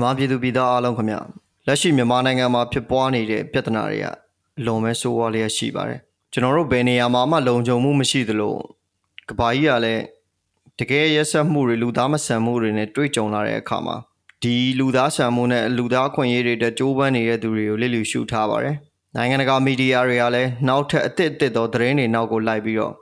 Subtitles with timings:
[0.00, 1.16] မြန်မာပြည်သူပြည်သားအားလုံးခင်ဗျ
[1.66, 4.06] လက်ရှိမြန်မာနိုင်ငံမှာဖြစ်ပွားနေတဲ့ပြဿနာတွေက
[4.58, 6.00] အလွန်ပဲဆိုးဝါးလျက်ရှိပါတယ်
[6.32, 8.54] ကျွန်တော်တို့ဘယ်နေရာမှာမှလုံခြုံမှုမရှိသလို
[9.28, 10.02] ကဘာကြီးကလည်း
[10.78, 13.96] တကယ်ရက်ဆက်မှုတွေလူသားမဆန်မှုတွေနဲ့တွေ့ကြုံလာတဲ့အခါမှာ
[14.42, 18.76] ဒီလူသားဆန်မှုနဲ့လူသားခွင့်ရေးတွေတက်ကြိုးပမ်းနေတဲ့သူတွေကိုလစ်လျူရှုထားပါတယ်
[19.16, 22.94] နိုင်ငံတကာမီဒီယာတွေကလည်းနောက်ထပ်အသစ်အသစ်သောသတင်းတွေနောက်ကိုလိုက်ပြီးတော့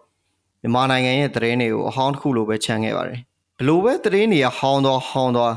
[0.62, 3.18] မြန်မာနိုင်ငံရဲ့သတင်းတွေကိုအဟောင်းတစ်ခုလိုပဲခြံခဲ့ပါတယ်
[3.58, 5.54] ဘလို့ပဲသတင်းတွေကဟောင်းသွားဟောင်းသွား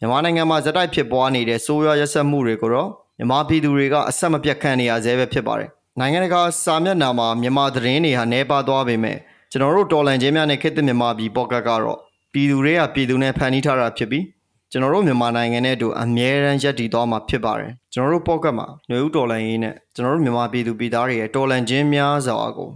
[0.00, 5.68] မြန်မာနိုင်ငံမှာဇက်တိုက်ဖြစ်ပွားနေတဲ့ဆိုးရွားရက်စက်မှုတွေကိုတော့မြန်မာပြည်သူတွေကအဆက်မပြတ်ခံနေရဆဲပဲဖြစ်ပါတယ်။
[6.00, 9.16] နိုင်ငံတကာစာမျက်နှာမှာမြန်မာသတင်းတွေဟာနှဲပါသွားပေမဲ့
[9.50, 11.98] ကျွန်တော်တို့တော်လန်ချင်းများနဲ့ခေတ်သစ်မြန်မာပြည်ပေါ့ကတ်ကတော့
[12.32, 14.24] ပြည်သူတွေကပြည်သူနဲ့ဖန်တီးထားတာဖြစ်ပြီး
[14.70, 22.68] ကျွန်တော်တို့မြန်မာနိုင်ငံနဲ့အတူအမြဲတမ်းရပ်တည်သွားမှာဖြစ်ပါတယ်။ကျွန်တော်တို့ပေါ့ကတ်မှာຫນွေဦးတော်လန်ရေးနဲ့ကျွန်တော်တို့မြန်မာပြည်သူပြည်သားတွေရဲ့တော်လန်ချင်းများစွာကို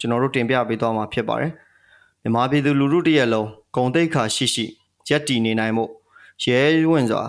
[0.00, 1.52] ကျွန်တော်တို့တင်ပြပေးသွားမှာဖြစ်ပါတယ်။
[2.22, 4.66] မြန်မာပြည်သူလူထုတရက်လုံးဂုံတိတ်ခါရှိရှိ
[5.08, 5.84] ရပ်တည်နေနိုင်မှု
[6.44, 7.24] ရဲဝင့်စွာ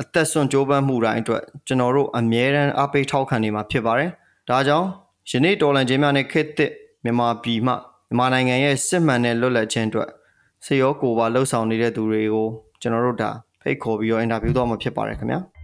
[0.00, 4.10] အသက်ဆွန့်ကြိုးပမ်းမှုတိုင်းအတွက်ကျွန်တော်တို့အမြဲတမ်းအားပေးထောက်ခံနေမှာဖြစ်ပါတယ်။
[4.48, 4.86] ဒါကြောင့်
[5.30, 6.72] ယနေ့တော်လန်ချင်းများနဲ့ခေတ်သစ်
[7.04, 10.08] မြန်မာပြည်မှမြန်မာနိုင်ငံရဲ့စစ်မှန်တဲ့လွတ်လပ်ခြင်းအတွက်
[10.64, 12.46] စေရောကိုပါလှုပ်ဆောင်နေတဲ့သူတွေကို
[12.80, 13.30] ကျွန်တော်တို့ဒါ
[13.62, 15.40] ဖိတ်ခေါ်ပြီးတော့အင်တာဗျူးတော့မှာဖြစ်ပါတယ်ခင်ဗျာ။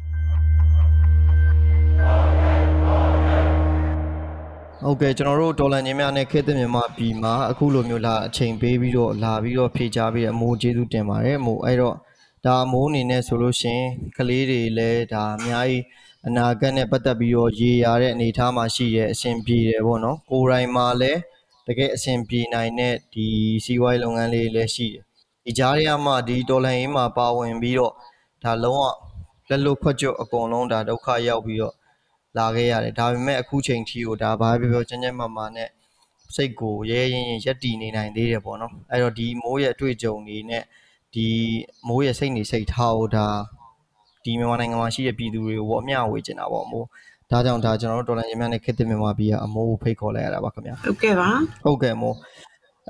[4.86, 11.96] ဟုတ်ကဲ့ကျွန်တော်တို့ဒေါ်လာညင်းများနဲ့ခေတ်သစ်မြန်မာပြည်မှာအခုလိုမျိုးလာအချိန်ပေးပြီးတော့လာပြီးတော့ဖြေချပေးတဲ့အမိုးကျေးဇူးတင်ပါတယ်အမိုးအဲ့တော့
[12.46, 13.82] ဒါမိုးအနေနဲ့ဆိုလို့ရှင်
[14.16, 15.84] ကလေးတွေလည်းဒါအများကြီး
[16.26, 21.20] အနာဂတ်နဲ့ပတ်သက်ပြီးတော့ရေရတဲ့အနေအထားမှာရှိရဲအဆင်ပြေတယ်ပေါ့နော်ကိုယ်တိုင်မှာလည်း
[21.66, 23.26] တကယ်အဆင်ပြေနိုင်တဲ့ဒီ
[23.64, 25.02] စီးပွားရေးလုပ်ငန်းလေးလည်းရှိတယ်
[25.44, 27.92] ဒီကြားထဲမှာဒီဒေါ်လာရင်းမှာပါဝင်ပြီးတော့
[28.42, 28.84] ဒါလုံးဝ
[29.48, 31.74] လက်လွတ်ခွက်ကျွတ်အကုန်လုံးဒါဒုက္ခရောက်ပြီးတော့
[32.38, 35.68] လာခဲ့ရတယ်ဒါပေမဲ့အခုချိန်ထိကိုဒါဘာပြောပြောချမ်းချမ်းမာမာနဲ့
[36.34, 40.64] စိတ်ကိုရဲရင်ရင်ရက်တည်နေနိုင်သေးတယ်ပေါ့နော်အဲ့တော့ဒီမိုးရဲ့အတွေ့အကြုံတွေနဲ့
[41.14, 41.28] ဒီ
[41.88, 43.26] မိုးရဲ့စိတ်နေစိတ်ထားကိုဒါ
[44.24, 46.86] ဒီမြန်မာနိုင်ငံမှာရှိတဲ့ပြည်သူတွေကိုအမျှဝေချင်တာပေါ့မိုး
[47.30, 51.30] ဒါကြောင့်ဒါကျွန်တော်တို့တော်လန်ရမြနဲ့ခေတ်သစ်မြန်မာပြည်ကအမိုးကိုဖိတ်ခေါ်လိုက်ရတာပါခင်ဗျာဟုတ်ကဲ့ပါ
[51.64, 52.16] ဟုတ်ကဲ့မိုး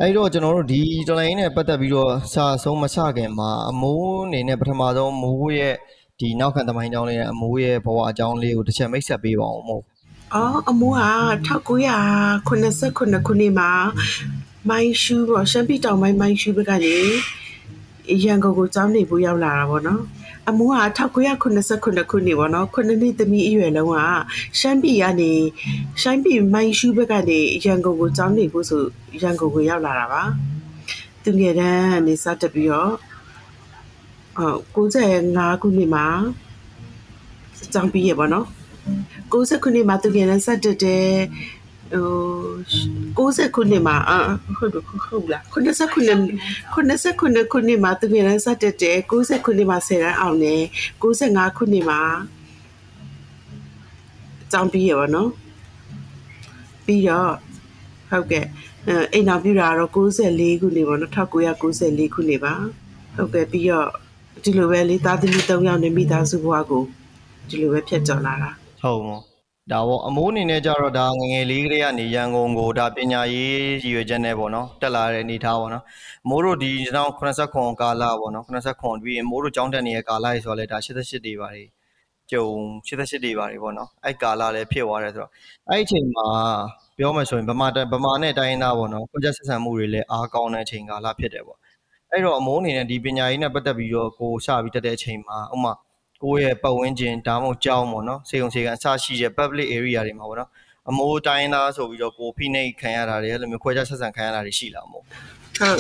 [0.01, 5.75] အဲ့တော့ကျွန်တော်တို့ဒီတော်လိုင်းနဲ့ပတ်သက်ပြီးတော့စာဆုံးမချခင်မှာအမိုးအနေနဲ့ပထမဆုံးမိုးရဲ့
[6.21, 9.83] ဒီနောက်ခံသမိုင်းကြောင်းလေးနဲ့အမိုးရဲ့ဘဝအကြောင်းလေးကိုတစ်ချက်မိတ်ဆက်ပေးပါအောင်မို့
[10.35, 11.01] အော်အမိုးက
[11.49, 12.69] 1989ခုနှ
[13.47, 13.71] စ်မှာ
[14.69, 16.97] မိုင်းရှူတော့ရှမ်းပြည်တောင်ပိုင်းမိုင်းရှူဘက်ကနေ
[18.25, 20.03] ရန်ကုန်ကိုကျောင်းနေဖို့ရောက်လာတာပေါ့နော်
[20.49, 23.99] အမိုးက1989ခုနှစ်ပေါ့နော်ခုနှစ်သမီးအရွယ်လုံးက
[24.59, 25.33] ရှမ်းပြည်ကနေ
[26.01, 28.83] ရှမ်းပြည်မိုင်းရှူဘက်ကနေရန်ကုန်ကိုကျောင်းနေဖို့ဆို
[29.23, 30.23] ရန်ကုန်ကိုရောက်လာတာပါ
[31.23, 32.93] သူငယ်တန်းနေစတက်ပြီးတော့
[34.75, 36.07] ဟုတ်95ခုနှစ်မှာ
[37.73, 38.47] ကျောင်းပြီးရပါတော့
[39.33, 41.09] 90ခုနှစ်မှာသူငယ်တန်းစတက်တယ်
[41.95, 44.13] ဟို60ခုနှစ်မှာအ
[44.59, 44.73] ဟုတ်
[45.07, 46.19] ဟုတ်လား90ခုနှစ်
[46.75, 50.63] 90ခုနှစ်ခုနှစ်မှာသူငယ်တန်းစတက်တယ်60ခုနှစ်မှာ10တန်းအောင်တယ်
[51.03, 52.01] 95ခုနှစ်မှာ
[54.53, 55.31] ကျောင်းပြီးရပါတော့
[56.87, 57.31] ပြီးတော့
[58.11, 58.47] ဟုတ်ကဲ့
[59.13, 62.55] အိမ်တော်ပြတာတော့94ခုနှစ်ပေါ့နော်1994ခုနှစ်ပါ
[63.17, 63.89] ဟုတ်ကဲ့ပြီးတော့
[64.43, 66.83] ဒီလိုပဲလေသားသမီး၃ယောက်နဲ့မိသားစုဘဝကို
[67.49, 68.51] ဒီလိုပဲဖြတ်ကျော်လာတာ
[68.83, 69.34] ဟုတ်ပါ
[69.73, 73.53] ဒါပေါ့အမိုးအနေနဲ့ကြတော့ဒါငငယ်လေးကလေးကနေရန်ကုန်ကိုဒါပညာရေး
[73.83, 75.85] ရည်ရွယ်ချက်နဲ့ပေါ့နော်တက်လာတဲ့အနေထားပေါ့နော်
[76.25, 76.71] အမိုးတို့ဒီ
[77.27, 81.65] 1989ကာလပေါ့နော်89ပြီးအမိုးတို့ကျောင်းတက်နေတဲ့ကာလကြီးဆိုတော့လေဒါ88တွေပါလေ
[82.31, 82.47] ကျုံ
[82.87, 85.31] 88တွေပါလေပေါ့နော်အဲ့ကာလလည်းဖြစ်သွားတယ်ဆိုတော့
[85.69, 86.27] အဲ့အချိန်မှာ
[86.99, 91.59] ပြောမှဆိုရင်ဗမာဗမာနဲ့တိုင်းသားပေါ့နော်ခွန်ချက်ဆက်ဆံမှုတွေလည်းအားကောင်းတဲ့အချိန်ကာလဖြစ်တယ်ပေါ့
[92.11, 95.73] အဲ့တော့အမိုးအနေနဲ့ဒီပညာရေးနဲ့ပတ်သက်ပြီးတော့ကိုစပြီးတက်တဲ့အချိန်မှာဥမာ
[96.25, 100.51] ကိုယ့်ရဲ့ပတ်ဝန်းကျင်ဒါမှမဟုတ်ကျောင်းပေါ့နော်စေုံစေကန်အစရှိတဲ့ public area တွေမှာပေါ့နော်
[100.89, 105.79] အမိုးတိုင်းသားဆိုပြီးတော့ကိုဖိနှိပ်ခံရတာတွေအဲ့လိုမျိုးခွဲခြားဆက်ဆံခံရတာတွေရှိလာမို့ဟုတ်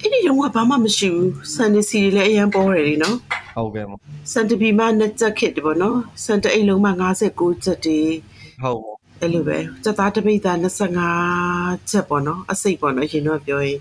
[0.00, 3.16] အဲ့ဒီရုံကဘာမှမရှိဘူးစန်ဒီစီတွေလည်းအရင်ပေါ်တယ်နော်
[3.56, 4.00] ဟုတ်ကဲ့မို့
[4.32, 6.90] စန်တပီမှနှစ်ချက်ခစ်တယ်ပေါ့နော်စန်တအိတ်လုံးမှ
[7.28, 8.14] 56ချက်တည်း
[8.62, 13.78] ဟုတ်မို့အဲ့လိုပဲစက်သားတပိတ်သား25ချက်ပေါ့နော်အစိတ်ပေါ့နော်ရင်တော့ပြောရင်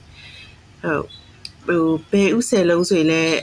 [0.83, 1.03] ဟုတ်
[1.67, 3.33] ဟိုဘယ်ဥဆယ်လုံးဆိုရင်လည်း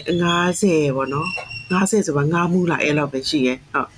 [0.45, 1.31] 90ပေါ့နော်
[1.71, 3.89] 90ဆိုပါ9မူလာအဲ့လောက်ပဲရှိရဲ့ဟုတ်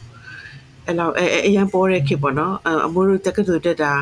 [0.87, 2.55] အဲ့လောက်အဲအရန်ပေါ်တဲ့ခေတ်ပေါ့နော်
[2.87, 3.93] အမိုးတို့တက္ကသိုလ်တက်တာ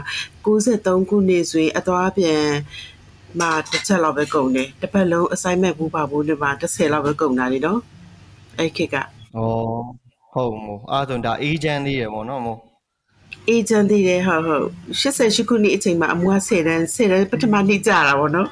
[0.46, 2.44] 93ခုနှစ်ဆိုရင်အသွားပြန်
[3.40, 7.80] မှာတစ်ချက်လောက်ပဲကုန်တယ်တစ်ပတ်လုံး assignment ဘူးပါဘူးနဲ့မှာ30လောက်ပဲကုန်တာလေနော်
[8.58, 9.00] အဲ့ခေတ်ကဩ
[10.32, 12.58] ဟုတ်မို့အားဆိုဒါ agent သေးတယ်ပေါ့နော်မို့
[13.50, 14.66] agent သေးတယ်ဟုတ်ဟုတ်
[15.00, 18.48] 88ခုနှစ်အချိန်မှာအမွား10တန်း10တန်းပထမနေ့ကြာတာပေါ့နော်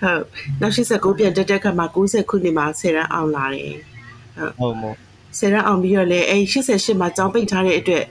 [0.00, 0.22] ဟုတ်
[0.60, 3.91] နောက်89ပြန်တက်တဲ့ခါမှာ90ခုနှစ်မှာ10တန်းအောင်လာတယ်
[4.60, 4.96] ဟုတ်မို့
[5.38, 8.04] ဆယ်ရအောင်ပြီးတော့လေအဲ88မှာကျောင်းပိတ်ထားတဲ့အတွက်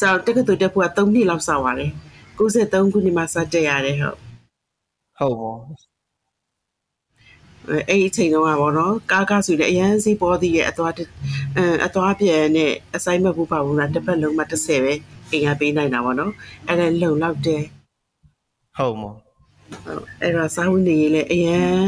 [0.00, 1.90] ကျောင်းတက္ကသိုလ်တက်ဖို့က3နှစ်လောက်စောက်ပါတယ်
[2.38, 4.18] 93ခုနှစ်မှာစတက်ရတယ်ဟုတ်
[5.18, 5.52] ဟုတ်ပါ
[7.88, 10.92] အဲ့ဒီအချိန်တုန်းကပေါ့နော်ကားကားဆိုလည်းအရန်စီးပေါ်သေးရဲ့အသွား
[11.56, 14.92] အဲအသွားပြန်နဲ့ assignment ဘူးပါဘူးလားတစ်ပတ်လုံးမှ30ပဲ
[15.30, 16.32] အိမ်ကပေးနိုင်တာပေါ့နော်
[16.68, 17.62] အဲ့ဒါလုံလောက်တယ်
[18.76, 19.14] ဟုတ်မော
[20.22, 21.78] အဲ့တော့စာဝင်နေလေအရန်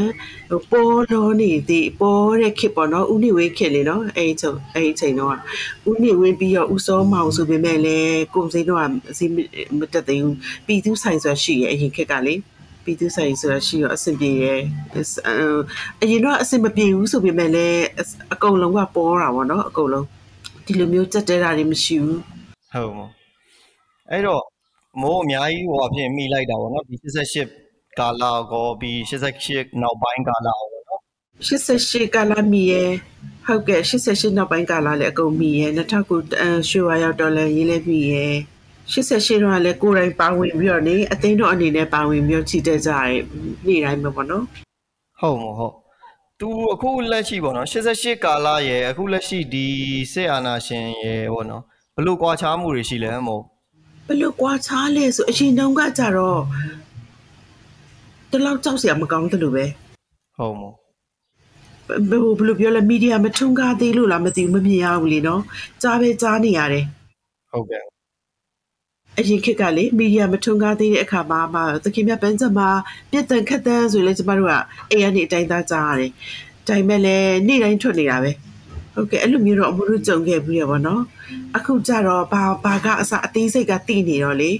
[0.49, 5.35] ဟိုပေါ်တော့နေသည်ပေါ်တဲ့ခစ်ပေါ့နော်ဥနိဝေးခစ်လေနော်အဲ့ဒီချိန်အဲ့ဒီချိန်တော့
[5.91, 8.81] ဥနိဝေးပြီးတော့ဥစောမောင်ဆိုပေမဲ့လည်းကိုယ်စိမ်းတော့
[9.11, 9.25] အစီ
[9.79, 12.35] မတက်သေးဘူးပြည်သူဆိုင်ဆိုတာရှိရဲ့အရင်ခက်ကလေ
[12.83, 14.59] ပြည်သူဆိုင်ဆိုတာရှိတော့အဆင်ပြေရဲ့
[16.01, 17.83] အရင်တော့အဆင်မပြေဘူးဆိုပေမဲ့လည်း
[18.33, 20.05] အကုန်လုံးကပေါ်တာပေါ့နော်အကုန်လုံး
[20.65, 22.19] ဒီလိုမျိုးကြက်တဲတာတွေမရှိဘူး
[22.73, 23.09] ဟုတ်မော
[24.11, 24.43] အဲ့တော့
[25.01, 27.66] မိုးအများကြီးဟိုအဖြစ်မိလိုက်တာပေါ့နော်ဒီ88
[27.99, 31.01] ကာလာကောပြီး88နောက်ပိုင်းကာလာပေါ့နော်
[31.47, 32.91] 88ကာလာမီရဲ့
[33.45, 38.35] ဟုတ်ကဲ့88နောက်ပိုင်းကာလာလည်းအကုန်မီရဲ့2009ရွှေဝါရောက်ဒေါ်လာရေးလည်းမီရဲ့
[38.91, 43.15] 88တော့လည်းကိုယ်တိုင်ပါဝင်ပြီးတော့နေအသိန်းတော့အနေနဲ့ပါဝင်ပြီးတော့ချီတက်ကြရဲ
[43.67, 44.43] နေ့တိုင်းပဲပေါ့နော်
[45.19, 45.75] ဟုတ်မောဟုတ်
[46.39, 49.67] သူအခုလက်ရှိပေါ့နော်88ကာလာရဲ့အခုလက်ရှိဒီ
[50.13, 51.63] စစ်အာဏာရှင်ရဲ့ပေါ့နော်
[51.95, 53.43] ဘလို့ကွာခြားမှုတွေရှိလဲမို့
[54.07, 56.86] ဘယ်လိုကွာခြားလဲဆိုအရင်တုန်းကကြတော့တ
[58.45, 59.65] လောက်ကြောက်စရာမကောင်းတယ်လို့ပဲ
[60.37, 60.73] ဟုတ်မော
[61.87, 65.41] ဘယ်လိုဘယ်လိုပြောလဲမီဒီယာမထုံကားသေးလို့လားမသိဘူးမမြင်ရဘူးလေနော်
[65.81, 66.85] ကြားပဲကြားနေရတယ်
[67.51, 67.83] ဟုတ်ကဲ့
[69.19, 72.69] အရင်ခေတ်ကလေမီဒီယာမထွန်းကားသေးတဲ့အခါမှာမှသခင်မြတ်ပန်းစံမှာ
[73.11, 74.53] ပြက်တန်ခတ်တန်းဆိုလဲကျမတို့က
[74.91, 76.11] အိမ်ကနေအတိုင်းသားကြားရတယ်။
[76.67, 78.31] ဒါပေမဲ့လည်းနေ့တိုင်းထွက်နေတာပဲ။
[78.93, 81.01] ဟုတ်ကဲ့အဲ့လိုမျိုးတော့အမှုတို့ကြုံခဲ့ပြီးရပါတော့။
[81.57, 84.51] အခုကျတော့ဘာဘာကအစအသေးစိတ်ကတိနေတော့လေ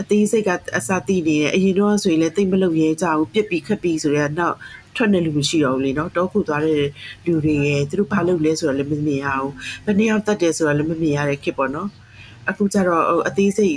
[0.00, 4.56] အသေးစိတ်ကအစတိနေတယ်အရင်တော့ဆိုရင်လည်းတိတ်မလုပ်ရဲကြဘူးပြစ်ပြီးခက်ပြီးဆိုတော့နောက်
[4.96, 6.82] ထွက်နေလူမရှိတော့ဘူးလေနော်တောခုသွားတဲ့
[7.26, 9.52] လူတွေရဲ့သူတို့ဘာလုပ်လဲဆိုတော့လည်းမမြင်ရဘူး။
[9.84, 11.88] ဘယ်နှစ်ယောက်တတ်တယ်ဆိုတော့လည်းမမြင်ရတဲ့ခေတ်ပေါ့နော်။
[12.48, 13.76] အခုကျတော့ဟိုအသေးစိတ်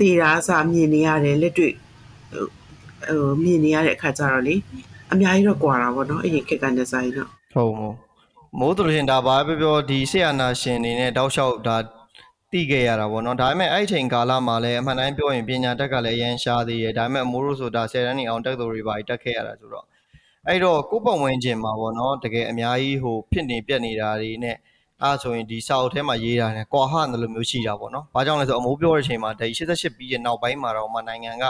[0.00, 1.72] တေတာအစားမြင်နေရတယ်လက်တွေ့
[3.08, 4.54] ဟိုမြင်နေရတဲ့အခါကျတော့လေ
[5.12, 7.92] အများကြီးတော့ကွာတာပေါ့နော်အရင်ခက်ကနေဆိုင်တော့ဟုတ်မော
[8.58, 11.76] မိုးတို့ရှင်ဒါဘာပဲပြောဒီဆီယနာရှင်နေနဲ့တောက်လျှောက်ဒါ
[12.52, 19.86] တိခဲ့ရတာပေါ့နော်ဒါပေမဲ့အဲ့ဒီချိန်ကာလမှာလည်းအမှန်တိုင်းပြောရင်ပညာတက်ကလည်းအရန်ရှားသေးတယ်ဒါပေမဲ့အမိုးတို့ဆိုတာ10တန်းနေအောင်တက်တော်တွေပါတက်ခဲ့ရတာဆိုတော့
[20.48, 24.56] အဲ့တော့ကိုယ့်ပတ်ဝန်းကျင်မှာပေါ့နော်တကယ်အများကြီးဟိုဖြစ်နေပြက်နေတာတွေနဲ့
[25.02, 31.44] အဲ့ဆိုရင်ဒီစာအုပ်ထဲမှာရေးတာနဲ့ကွာဟတယ်လို့မျိုးရှိတာပေါ့နော်။ဘာကြောင့်လဲဆိုအမိုးပြောတဲ့အချိန်မှာဒီ88ပြီးရဲ့နောက်ပိုင်းမှာတော့မှနိုင်ငံက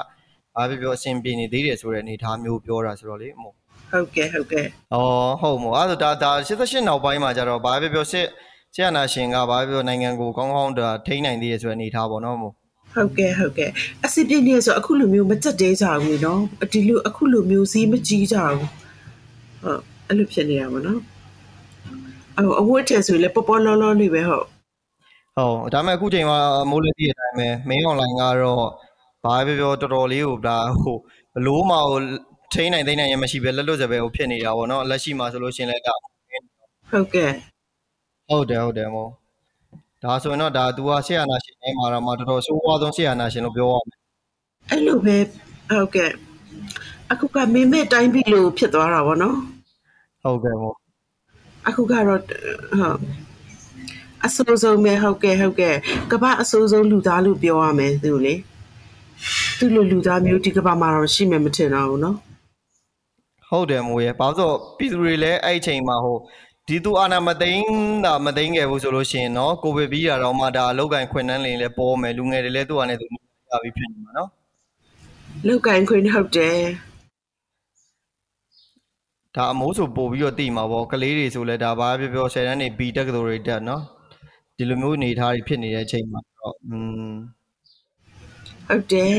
[0.56, 3.54] ဘာပဲပြောအဆင်ပြေနေသေးတယ်ဆိုတဲ့အနေအထားမျိုးပြောတာဆိုတော့လေအမိုး
[3.90, 8.26] ဟုတ်ကဲ့ဟုတ်ကဲ့။အော်ဟုတ်မို့အဲ့ဒါဒါဒါ88နောက်ပိုင်းမှာကျတော့ဘာပဲပြောစစ်
[8.78, 12.52] ဆရာနာရှင်ကဘာပဲပြောနိုင်ငံကိုကောင်းကောင်းတာထိန်းနိုင်သေးတယ်ဆိုတဲ့အနေအထားပေါ့နော်မို့
[12.94, 13.70] ဟုတ်ကဲ့ဟုတ်ကဲ့
[14.04, 16.40] အစစ်ပြင်းနေဆိုအခုလိုမျိုးမကြက်တဲကြဘူးနော်
[16.72, 18.68] ဒီလိုအခုလိုမျိုးစီးမကြီးကြဘူး
[19.62, 21.00] ဟုတ်အဲ့လိုဖြစ်နေတာပေါ့နော်
[22.36, 24.46] အော်အဝတ်ထည်ဆိုရင်လည်းပေါ်ပေါ်လောလောလေးပဲဟုတ်
[25.36, 26.38] ဟုတ်ဒါပေမဲ့အခုချိန်မှာ
[26.70, 28.64] မိုးလက်ကြီးအတိုင်းပဲ main online ကတော့
[29.24, 30.96] ဘာပဲပြောတော်တော်လေးကိုဒါဟို
[31.34, 31.98] ဘလို့မဟို
[32.52, 37.32] ထိန်းနိုင်သိမ်းနိုင်ရမရှိပဲလက်လွတ်စပဲဟိုဖြစ်နေတာပေါ့နော်လက်ရှိမှာဆိုလို့ရှိရင်လည်းဒါဟုတ်ကဲ့
[38.28, 39.10] ဟုတ်တယ်ဟုတ်တယ်မို့
[40.02, 43.98] ဒါဆိုရင်တော့ဒါ तू ကဆရာနာရှင်ထဲမှာတော့မှတော်တော်ဆိုးဝါးဆုံးဆရာနာရှင်လို့ပြောရမယ်
[44.70, 45.16] အဲ့လိုပဲ
[45.70, 46.10] ဟုတ်ကဲ့
[47.10, 49.36] အခုကမင်းမဲ့တိုင်းပြီလို့ဖြစ်သွားတာပေါ့နော်
[50.22, 50.76] ဟုတ်ကဲ့မို့
[51.66, 52.22] အခုကတော့ဟုတ်
[54.24, 55.74] အဆိုးဆုံးပဲဟုတ်ကဲ့ဟုတ်ကဲ့
[56.12, 58.34] ကမ္ဘာအဆိုးဆုံးလူသားလို့ပြောရမယ်သူလေ
[59.58, 62.16] သူလိုလူသားမျိုးဒီကမ္ဘာမှာတော့ရှိမယ်မထင်တော့ဘူးနော်
[63.48, 66.16] ဟုတ်တယ်မို့ရဲ့ဘာလို့ဆိုပြည်သူတွေလည်းအဲ့အချိန်မှာဟို
[66.67, 67.65] ဒီသူအာနာမသိန်း
[68.05, 73.05] တာမသိန်းခဲ့ဘူးဆိုလို့ရှိရင်เนาะကိုဗစ်ပြီးတာတော့မှဒါအလောက်ကန်ခွင်နှန်းလင်းလည်းပေါ်မယ်လူငယ်တွေလည်းသူ့အနေနဲ့သူ
[73.51, 74.29] ရပြီးဖြစ်နေမှာเนาะ
[75.47, 76.59] လောက်ကင်ခွင့်ဟုတ်တယ်
[79.35, 83.81] ဒါအမိုးဆိုပို့ပြီးတော့တည်မှာပေါ့ကလေးတွေဆိုလဲဒါဘာပြောပြော10တန်းနေဘီတက်ကတော်တွေတက်เนาะ
[84.57, 86.77] ဒီလိုမျိုးအနေထားတွေဖြစ်နေတဲ့အချိန်မှာတော့อื
[87.09, 87.11] ม
[88.67, 89.15] ဟုတ်တယ်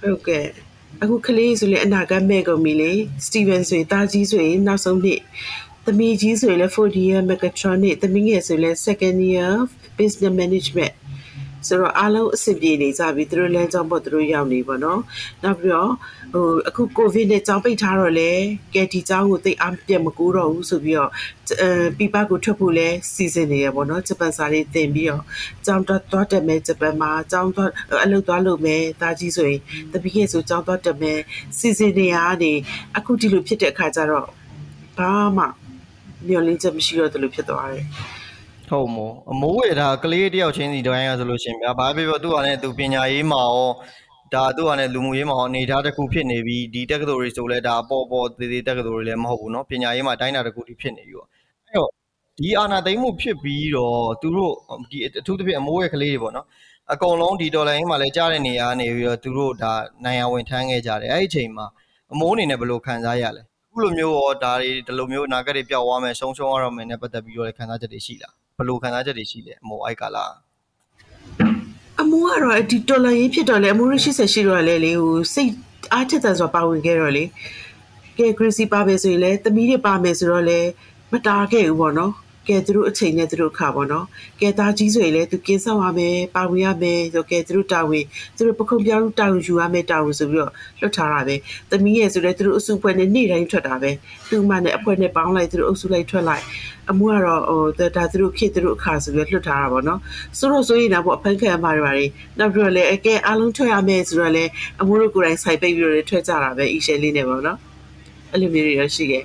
[0.00, 0.46] ဟုတ်ကဲ့
[1.01, 2.91] အခုကလေးဆိုလေအနာဂတ်မဲ့ကုန်ပြီလေ
[3.25, 5.21] စတီဗန်ဆိုရင်တာကြီးဆိုရင်နောက်ဆုံးနှစ်
[5.85, 9.53] သမီးကြီးဆိုရင်လည်း 4D year mechatronic သမီးငယ်ဆိုရင်လည်း second year
[9.97, 10.93] business management
[11.67, 14.99] ဆိုတော့အားလုံးအဆင်ပြေနေကြပြီသူတို့လမ်းကြောင်းပေါ်သူတို့ရောက်နေပါတော့
[15.43, 15.91] နောက်ပြီးတော့
[16.33, 18.31] ဟိုအခုကိုဗစ်နဲ့ကြောင်းပိတ်ထားတော့လေ
[18.75, 21.11] ကဲဒီကြောင်းကိုသိအားပြတ်မကူတော့ဘူးဆိုပြီးတော့
[21.61, 25.23] အဲပြပကိုထွက်ဖို့လဲစီစဉ်နေရပေါ့နော်ဂျပန်စာလေးသင်ပြီးတော့
[25.65, 27.69] ကြောင်းတော့သွားတက်မယ်ဂျပန်မှာကြောင်းတော့
[28.03, 29.59] အလုပ်သွားလုပ်မယ်ဒါကြီးဆိုရင်
[29.93, 31.19] တပည့်ရဲ့ဆိုကြောင်းတော့တက်မယ်
[31.59, 32.51] စီစဉ်နေရကနေ
[32.97, 34.27] အခုဒီလိုဖြစ်တဲ့အခါကျတော့
[34.97, 35.45] ဘာမှ
[36.27, 37.85] မျောလင်းချက်မရှိတော့တယ်လို့ဖြစ်သွားတယ်
[38.68, 43.68] ဟုတ်မို့အမိုးရဒါကလေးတယောက်ချင်းစီတိုင်းရဆိုလို့ရှိရင်ဗျာဘာပြောပြောသူ့ဟာနဲ့သူပညာရေးမှာရော
[44.34, 51.90] ဒါသူ့ဟာနဲ့လူမှုရေးမှာရောအနေထားတစ်ခုဖြစ်နေပြီးဒီတက္ကသိုလ်တွေဆိုလဲဒါပေါ်ပေါ်သေးသေးတက္ကသိုလ်တွေလည်းမဟုတ်ဘူးเนาะပညာရေးမှာတိုင်းတာတစ်ခုထိဖြစ်နေပြီပေါ့အဲ့တော့
[52.38, 54.52] ဒီအာနာသိမ့်မှုဖြစ်ပြီးတော့သူတို့
[54.90, 56.46] ဒီအထူးသဖြင့်အမိုးရဲ့ကလေးတွေပေါ့နော်
[56.92, 59.72] အကုန်လုံးဒီဒေါ်လာရင်းမှာလည်းကြားတဲ့နေရာနေပြီးတော့သူတို့ဒါ
[60.04, 61.66] နိုင်ရဝင်ထမ်းခဲ့ကြတယ်အဲ့ဒီအချိန်မှာ
[62.12, 70.25] အမိုးအနေနဲ့ဘယ်လိုခံစားရလဲအခုလိုမျိုးရောဒါတွေဒီလိုမျိုးအနာဂတ်တွေပျောက်သွားမယ်ဆုံးရှုံးရတော့မယ်နဲ့ပတ်သက်ပြီးတော့လည်းခံစားချက်တွေရှိလား ဘယ်လိုခံစားချက်တွေရှိလဲအမိုးအိုက်ကာလာ
[72.01, 75.51] အမိုးကတော့ဒီတော်လန်ရေးဖြစ်တော့လေအမိုးရ80ရှိတော့လေလေဟိုစိတ်
[75.93, 77.23] အားထက်သန်စွာပါဝင်ခဲ့တော့လေ
[78.17, 80.59] ကဲ Gracie ပါမယ်ဆိုရင်လည်းသမီးတွေပါမယ်ဆိုတော့လေ
[81.11, 82.13] မတားခဲ့ဘူးပေါ့နော်
[82.47, 84.05] ကဲသူတို့အချိန်နဲ့သူတို့အခါပေါ့နော်
[84.41, 88.05] ကဲသားကြီးဆိုရင်လည်းသူကင်းဆောင်ရမယ်ပါဝင်ရမယ်ဆိုကဲသူတို့တာဝန်
[88.35, 91.35] သူတို့ပခုံးပြောင်းတာဝန်ယူရမယ်တာဝန်ဆိုပြီးတော့လွတ်ထားတာပဲ
[91.71, 93.91] သမီးရဲ့ဆိုလည်းသူတို့အစုဖွဲ့နဲ့နေ့တိုင်းထွက်တာပဲ
[94.29, 96.43] သူ့မနဲ့အဖွဲ့နဲ့ပေါင်းလိုက်သူတို့အုပ်စုလိုက်ထွက်လိုက်
[96.91, 99.99] အမှုကတော့ဟိုဒါသူတို့ခေသူတို့အခါဆိုပြီးလွတ်ထားတာပေါ့နော်
[100.37, 102.09] ဆိုတော့ဆိုရင်တော့အဖန်ခံရမှာတွေပါတယ်
[102.39, 104.49] နောက်ပြီးတော့လည်းအကဲအားလုံးထွက်ရမယ်ဆိုတော့လည်း
[104.81, 107.57] အမှုတို့ကိုယ်တိုင်စိုက်ပိတ်ပြီးတော့ထွက်ကြတာပဲအီရှယ်လေးနဲ့ပေါ့နော်
[108.31, 109.23] အဲ့လိုမျိုးတွေရရှိခဲ့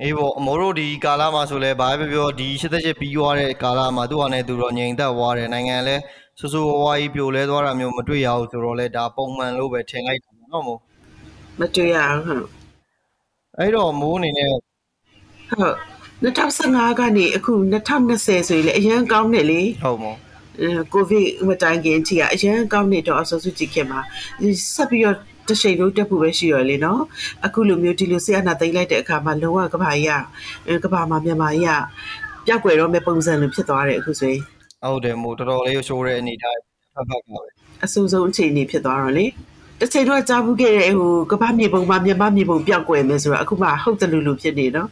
[0.00, 5.96] အေးပေါ့အမိုးတို့ဒီကာလာမှာဆိုလဲဘာပဲပြောဒီ88ပြီးသွားတဲ့ကာလာမှာသူ့ဟာနဲ့သူတော့ငြိမ်သက်သွားတယ်နိုင်ငံလဲ
[6.38, 10.80] ဆူဆူဝါးဝါးကြီးပြိုလဲသွားတာမျိုးမတွေ့ရဘူးဆိုတော့လဲဒါပုံမှန်လို့ပဲထင်လိုက်တယ်နော်မို့
[11.60, 12.46] မတွေ့ရအောင်ဟုတ်
[13.58, 14.56] အဲ့တော့မိုးအနေနဲ့ဟု
[15.68, 15.74] တ်
[16.22, 17.52] 2015ကနေအခု
[17.98, 20.16] 2020ဆိုရင်လည်းအရန်ကောင်းတယ်လေဟုတ်မို့
[20.60, 24.00] အဲကိုဗစ်မတိုင်ခင်အထိကအရန်ကောင်းနေတော့အစောစုကြည့်ခင်မှာ
[24.40, 25.16] ဒီဆက်ပြီးတော့
[25.48, 27.00] တစ်ချိန်လုံးတက်ဖို့ပဲရှိရလေနော်
[27.46, 30.12] အခုလိုမျိုးဒီလိုဆေးအနာသိမ့်လိုက်တဲ့အခါမှာလုံးဝကဘာကြီးက
[30.68, 34.42] အဲကဘာမှာမြန်မာကြီးကပြောက်ွယ်တော့မဲ့ပုံစံလိုဖြစ်သွားတယ်အခုဆိုရင်
[34.82, 36.56] ဟုတ်တယ်မို့တော်တော်လေးရှိုးတဲ့အနေထား
[36.94, 37.50] ဖတ်ဖတ်ပါပဲ
[37.84, 39.26] အဆိုးဆုံးအခြေအနေဖြစ်သွားတော့လေ
[39.80, 44.88] တစ်ချိန်တော့ကြားဘူးခဲ့တဲ့ဟိုကဘာမြေပုံမှာမြန်မာမြေပုံပြောက်ွယ်မယ်ဆိုတော့အခုမှဟုတ်တယ်လို့လို့ဖြစ်နေနော်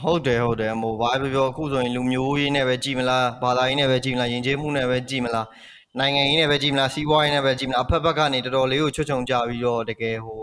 [0.00, 5.46] ဟုတ်တယ်ဟုတ်တယ်မို့ဘာပဲပြောအခုဆိုရင်လူမျိုးရေးနဲ့ပဲကြည်မလားဘာသာရေးနဲ့ပဲကြည်မလားယဉ်ကျေးမှုနဲ့ပဲကြည်မလား
[5.98, 10.40] နိုင်ငံရေးနဲ့ပဲကြည်မလားစီးပွားရေးနဲ့ပဲကြည်မလားအဖက်ဘက်ကနေတော်တော်လေးကိုချွတ်ချုံကြပြီးတော့တကယ်ဟို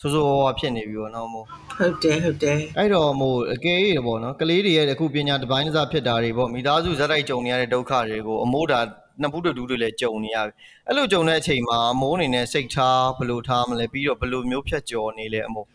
[0.00, 1.46] ဆိုးဆိုးဝါးဝါးဖြစ်နေပြီပေါ့နော်မို့
[1.78, 8.80] ဟုတ်တယ်ဟုတ်တယ်အဲ့တော့မို့အကယ်၍ပေါ့နော်ကလေးတွေရဲ့အခုပညာတစ်ပိုင်းတစ်စားဖြစ်တာတွေပေါ့မိသားစုဇက်တိုက်ကြုံနေရတဲ့ဒုက္ခတွေကိုအမိုးတာ
[9.20, 10.52] နှစ်ဖူးတူတူတွေလည်းကြုံနေရပြီ
[10.88, 15.66] အဲ့လိုကြုံတဲ့အချိန်မှာအမိုးအနေနဲ့စိတ်ထားဘယ်လိုထားမလဲပြီးတော့ဘယ်လိုမျိုးဖြတ်ကျော်နေလဲအမိုး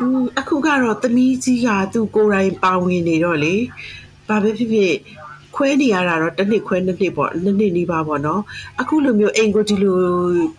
[0.00, 3.54] อืมအခုကတော့သမီးကြီးကသူ့ကိုယ်တိုင်ပါဝင်နေတော့လေ
[4.28, 4.94] ဘာပဲဖြစ်ဖြစ်
[5.56, 8.42] ခွဲနေရတာတော့တစ်နှစ်ခွဲနှစ်နှစ်ပေါ့နှစ်နှစ်နီးပါပေါ့နော်
[8.80, 9.98] အခုလိုမျိုးအိမ်ကိုဒီလို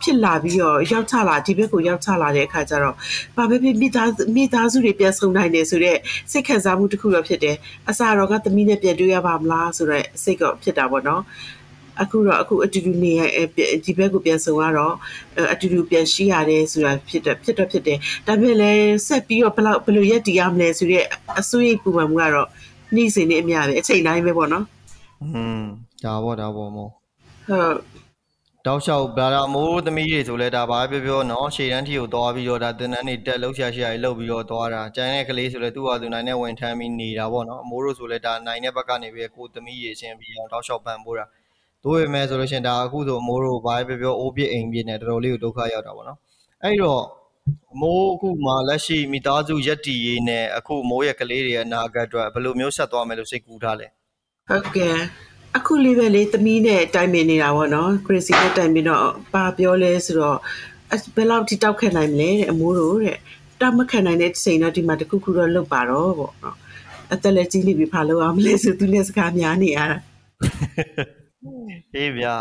[0.04, 2.96] ဖြစ်လာပြီးတော့ရောက်ချလာဒီဘက်ကိုရောက်ချလာတဲ့အခါကျတော့
[3.38, 6.00] ဘာပဲဖြစ်မိသားစုမိသားစုတွေပြန်ဆုံနိုင်တယ်ဆိုတော့
[6.32, 7.56] စိတ်ခံစားမှုတစ်ခုတော့ဖြစ်တယ်
[7.90, 11.22] အစားတော့ကသမီးနဲ့ပြန်တွေ့ရပါမလားဆိုတော့စိတ်ကဖြစ်တာပေါ့နော်
[12.02, 13.22] အခုတော့အခုအတူတူနေရ
[13.86, 14.96] ဒီဘက်ကိုပြန်ဆောင်ရတော့
[15.54, 21.04] အတူတူပြန်ရှိရတယ်ဆိုတာဖြစ်တယ်ဖြစ်တော့ဖြစ်တယ်ဒါပေမဲ့လည်းဆက်ပြီးတော့ဘယ်လောက်ဘယ်လိုရက်တည်ရမလဲဆိုတဲ့
[21.40, 22.48] အစိုးရပူပန်မှုကတော့
[22.96, 24.66] နှိမ့်စင်နေအများပဲအချိန်တိုင်းပဲပေါ့နော်
[25.22, 25.62] อืม
[26.04, 26.92] ဒါပေါ့ဒါပေါ့မို့
[27.50, 27.76] ဟုတ်
[28.68, 41.26] တောက်လျှောက်ဗလာဒါမိုးသမီးတွေဆိုလဲဒါဘာပြောပြောနော်ရှေ့တန်းထီကိုသွားပြီးတော့ဒါတင်တန်းနေတက်လှုပ်ရှားရှားကြီးလှုပ်ပြီးတော့သွားတာကျန်တဲ့ကလေးဆိုလဲသူ့ဟာသူနိုင်နဲ့ဝင်ထမ်းပြီးနေတာပေါ့နော်အမိုးတို့ဆိုလဲဒါနိုင်တဲ့ဘက်ကနေပြီးကိုသမီးရေအရှင်ပြီးအောင်တောက်လျှောက်ပန်ပိုးတာ
[41.84, 46.18] တို့ပေမဲ့ဆိုလို့ရှိရင်ဒါအခုဆိုအမိုးတို့ဘာပြောပြောအိုးပြစ်အိမ်ပြစ်နဲ့တော်တော်လေးကိုဒုက္ခရောက်တာပေါ့နော်
[46.64, 47.04] အဲ့တော့
[47.82, 53.88] မိုးအခုမှလက်ရှိမိသားစုရက်တီရေးနဲ့အခုမိုးရဲ့ကလေးတွေရဲ့အနာဂတ်အတွက်ဘယ်လိုမျိုးဆက်သွားမယ်လို့စိတ်ကူးထားလဲ
[54.50, 54.96] ဟုတ်ကဲ့
[55.58, 60.38] အခုလေးပဲလေသမီးနဲ့တိုင်ပင်နေတာပေါ့နော်ခရစ်စီနဲ့တိုင်ပင်တော့ပါပြောလဲဆိုတော့
[61.16, 63.18] ဘယ်လောက်ထိတောက်ခံနိုင်မလဲတဲ့အမိုးတို့တဲ့
[63.62, 66.58] တောက်မခံနိုင်တဲ့ချိန်တော့ဒီမှာတခုခုတော့လုတ်ပါတော့ပေါ့နော်
[67.14, 69.98] အသက်လည်းကြီးနေပြီဖာလို့အောင်မလဲဆိုသူနဲ့စကားများနေရတာ
[71.96, 72.36] အေးဗျာ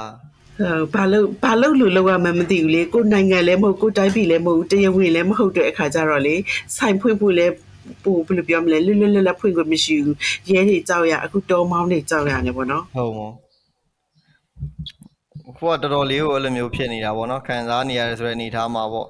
[0.58, 6.34] ဟိုဘာလို့ဘာလို့လူလောက်ရမှမသိဘူးလေကိုယ်နိုင်ငံလည်းမဟုတ်ကိုယ်တိုင်းပြည်လည်းမဟုတ်တရားဝင်လည်းမဟုတ်တဲ့အခါကျတော့လေ
[6.76, 7.52] ဆိုင်ဖွင့်ဖို့လည်း
[8.04, 10.16] ပို့ဘယ်လိုပြောမလဲလွတ်လွတ်လပ်လပ်ဖွင့်ခွင့်မရှိဘူး
[10.50, 13.30] ရဲတွေကြောက်ရအခုတောမောင်းတွေကြောက်ရတယ်ပေါ့နော်ဟုတ်မော
[15.58, 19.08] ခုကတော်တော်လေးကိုအဲ့လိုမျိုးဖြစ်နေတာပေါ့နော်ခံစားနေရတယ်ဆိုတဲ့အနေထားမှာပေါ့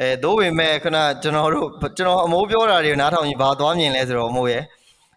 [0.00, 4.62] အဲသို့ပေမဲ့ခဏကျွန်တော်တို့ကျွန်တော်အမိုးပြောတာတွေကိုနားထောင်ရင်ဘာသွားမြင်လဲဆိုတော့အမိုးရဲ့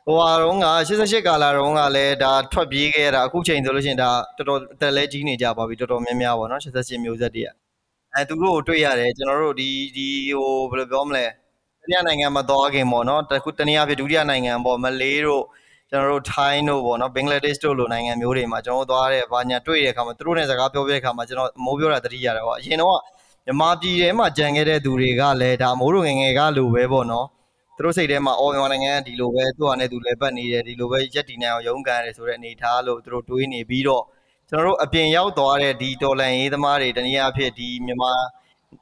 [0.05, 7.49] ဟိုဟာတော့က88ကာလာတော့ကလည်းဒါထွက်ပြေးခဲ့ရတာအခုချိန်ဆိုလို့ရှိရင်ဒါတော်တော်အသက်လဲကြီးနေကြပါပြီတော်တော်များများပေါ့နော်88မျိုးဆက်တည်းက
[8.13, 10.07] အဲသူတို့ကိုတွေ့ရတယ်ကျွန်တော်တို့ဒီဒီ
[10.37, 11.25] ဟိုဘယ်လိုပြောမလဲ
[11.81, 15.43] တတိယနိုင်ငံမှာသွားခင်ပေါ့နော်တခုတနည်းအားဖြင့်ဒုတိယနိုင်ငံပေါ့မလေးတို့
[15.89, 22.99] ကျွန်တော်တို့ထိုင်းတို့ပေါ့နော်ဘင်္ဂလားဒေ့ရှ်တို့လိုနိုင်ငံမျိုးတွေမှာကျွန်တော်တို့သွားတဲ့ဘာညာတွေ့တဲ့အခါမှာသူတို့နဲ့စကားပြောပြတဲ့အခါမှာကျွန်တော်အမိုးပြောတာတတိရတယ်ပေါ့အရင်တော့
[23.45, 27.42] မြန်မာပြည်ထဲမှာကြံခဲ့တဲ့သူတွေကလည်းဒါအမိုးတို့ငယ်ငယ်ကလိုပဲပေါ့နော်သူ
[27.84, 34.04] တို့စိတ်ထဲမှာအော်မြန်မာနိုင်ငံကဒီလိုပဲသူ့ဟာနဲ့သူလည်းပတ်နေတယ်ဒီလိုပဲရက်တီနိုင်အောင်ရုန်းကန်ရတယ်ဆိုတဲ့အနေထားလို့သူတို့တွေးနေပြီးတော့
[34.50, 38.12] ကျွန်တော်တို့အပြင်ရောက်သွားတဲ့ဒီတော်လန်ရေးသမားတွေတနည်းအားဖြင့်ဒီမြန်မာ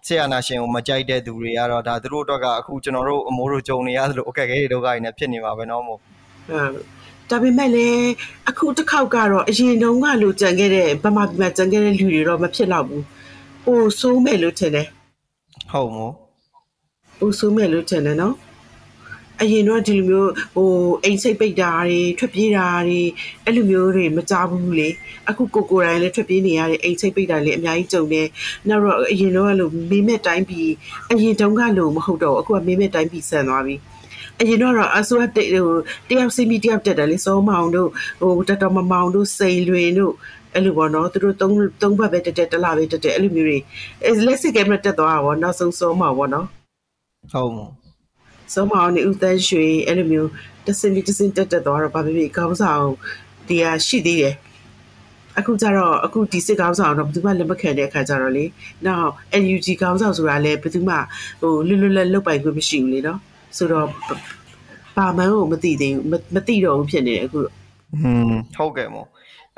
[0.06, 6.96] ဆရာနာရှင်ကိုမကြိုက်တဲ့သူတွေကတော့ဒါသူတို့အတွက်ကအခုကျွန်တော်တို့အမိုးတို့ကြုံနေရသလိုအခက်အခဲတွေဒုက္ခတွေနဲ့ဖြစ်နေမှာပဲเนาะမို့ ဟုတ်
[7.30, 8.08] ဒါပေမဲ့လည်း
[8.48, 13.02] အခုတစ်ခေါက်ကတော့အရင်တုန်းကလိုကြံခဲ့တဲ့ဗမာပြည်မှာကြံခဲ့တဲ့လူတွေတော့မဖြစ်တော့ဘူး။
[13.64, 14.86] ပိုဆိုးမယ်လို့ထင်တယ်
[15.72, 16.12] ဟုတ်မို့
[16.64, 18.34] ။ပိုဆိုးမယ်လို့ထင်တယ်နော်။
[19.41, 20.71] အရင်တော့ဒီလိုမျိုးဟို
[21.03, 23.01] အိမ်စိတ်ပိတ်တာတွေထွက်ပြေးတာတွေ
[23.45, 24.89] အဲ့လိုမျိုးတွေမကြဘူးလေ
[25.29, 28.21] အခုကိုကိုတိုင်းလည်းထွက်ပြေးနေရတဲ့အိမ်စိတ်ပိတ်တာလည်းအများကြီးကြုံနေ
[28.69, 30.71] နောက်တော့အရင်တော့အဲ့လိုမေးမဲ့တိုင်းပြီး
[31.11, 33.75] အရင်တုန်းကလို့မဟုတ်တော့အခုကမေးမဲ့တိုင်းပြီးဆန်သွားပြီ
[34.39, 35.45] အရင်တော့အစိုးရဟို
[36.09, 37.89] တယောက်စီမီတယောက်တက်တယ်လေစောမောင်တို့
[38.21, 40.13] ဟိုတတော်မမောင်တို့စိန်လွင်တို့
[40.55, 43.57] အဲ့လိုပေါ့နော်သူတို့သုံးသုံးဘက်ပဲတက်တက်တလားပဲတက်တက်အဲ့လိုမျိုးတွေ
[44.25, 46.47] လက်စစ်ကဲမတက်သွားတာပေါ့နောက်ဆုံးစောမောင်ပေါ့နော်
[47.33, 47.80] ဟုတ်
[48.55, 50.29] မို့စောမောင်နဲ့ဦးတန်းရွှေအဲ့လိုမျိုး
[50.67, 52.85] တစင်ပြီးတစင်တက်တက်သွားတော့ဗာပဲကောင်းဆောင်
[53.47, 54.35] ဒီဟာရှိသေးတယ်
[55.39, 58.45] အခုကျတော့အခုဒီစစ်ကောင်းဆောင်တော့ဘယ်သူမှလက်မခံတဲ့အခါကျတော့လေ
[58.85, 59.09] နောက်
[59.41, 60.95] NUG ကောင်းဆောင်ဆိုတာလည်းဘယ်သူမှ
[61.41, 63.19] ဟိုလွတ်လွတ်လပ်လုတ်ပိုင်ခွင့်မရှိဘူးလေနော်
[63.57, 63.87] ဆိုတော့
[64.97, 67.53] ပါမန်းကိုမသိသေးဘူးမသိတော့ဘူးဖြစ်နေတယ်အခုဟွန်း
[68.55, 69.07] ဟုတ်ကဲ့မို့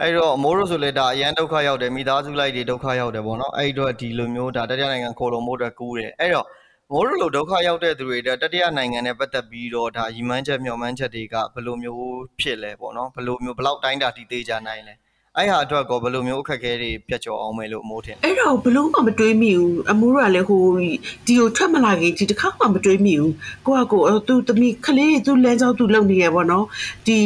[0.01, 6.45] အဲ့တော့အမိုးတို့ဆိုလေဒါအရန်ဒုက္ခရောက်တယ်မိသားစုလိုက်တွေဒုက္ခရောက်တယ်ပေါ့နော်အဲ့တော့ဒီလိုမျိုးဒါတတိယနိုင်ငံခိုလုံမို့အတွက်ကူးတယ်အဲ့တော့
[6.91, 12.05] မိုးတို့လိုဒုက္ခရောက်တဲ့သူတွေတတိယနိုင်ငံနဲ့ပတ်သက်ပြီးတော့ဒါရီမန်းချက်မျှော်မှန်းချက်တွေကဘယ်လိုမျိုး
[12.39, 14.93] ဖြစ်လဲပေါ့နော်ဘယ်လိုမျိုးဘယ်လောက်တိုင်းတာတည်သေးကြနိုင်လဲ
[15.37, 23.33] အဲ့ဟာအတွက်ကောဘယ်လိုမျိုးအခက်အခဲတွေပြတ်ကျော်အောင်မယ်လို့အမိုးထင်အဲ့တော့ဘလို့မှမတွေးမိဘူးအမိုးကလည်းဟိုဒီကိုထွက်မလာခင်ဒီတစ်ခါမှမတွေးမိဘူး
[23.67, 26.65] ကိုကကိုသူသမီးကလေးသူလမ်းကြောင်းသူလုပ်နေရပေါ့နော်
[27.07, 27.17] ဒီ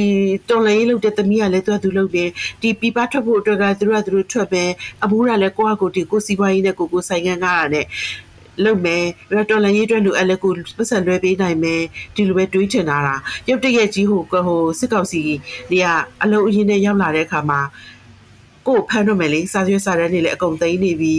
[0.50, 2.30] တော်လေးလုပ်တဲ့သမီးကလည်းသူကသူလုပ်တယ်
[2.62, 4.64] ဒီပြပထွက်ဖို့အတွက်ကသူကသူတို့ထွက်ပဲ
[5.04, 7.86] အမိုးကလည်းကိုကကိုဒီကိုစီပွားရေးနဲ့ကိုကိုဆိုင်ငံကားတာနဲ့
[8.64, 11.82] လုပ်မယ်ရတော်လည်းရေးအတွက်လူအပ်လည်းကိုပတ်စံလွဲပေးနိုင်မယ်
[12.16, 15.22] ဒီလိုပဲတွေးချင်တာလားရုပ်တရက်ကြီးဟိုဟိုစစ်ကောင်စီ
[15.70, 15.88] တွေက
[16.24, 17.60] အလုံးအရင်နဲ့ရောက်လာတဲ့အခါမှာ
[18.68, 21.16] ကို့ဖမ်းတော့မယ်လေစာရွက်စာတမ်းတွေလည်းအကုန်သိမ်းနေပြီ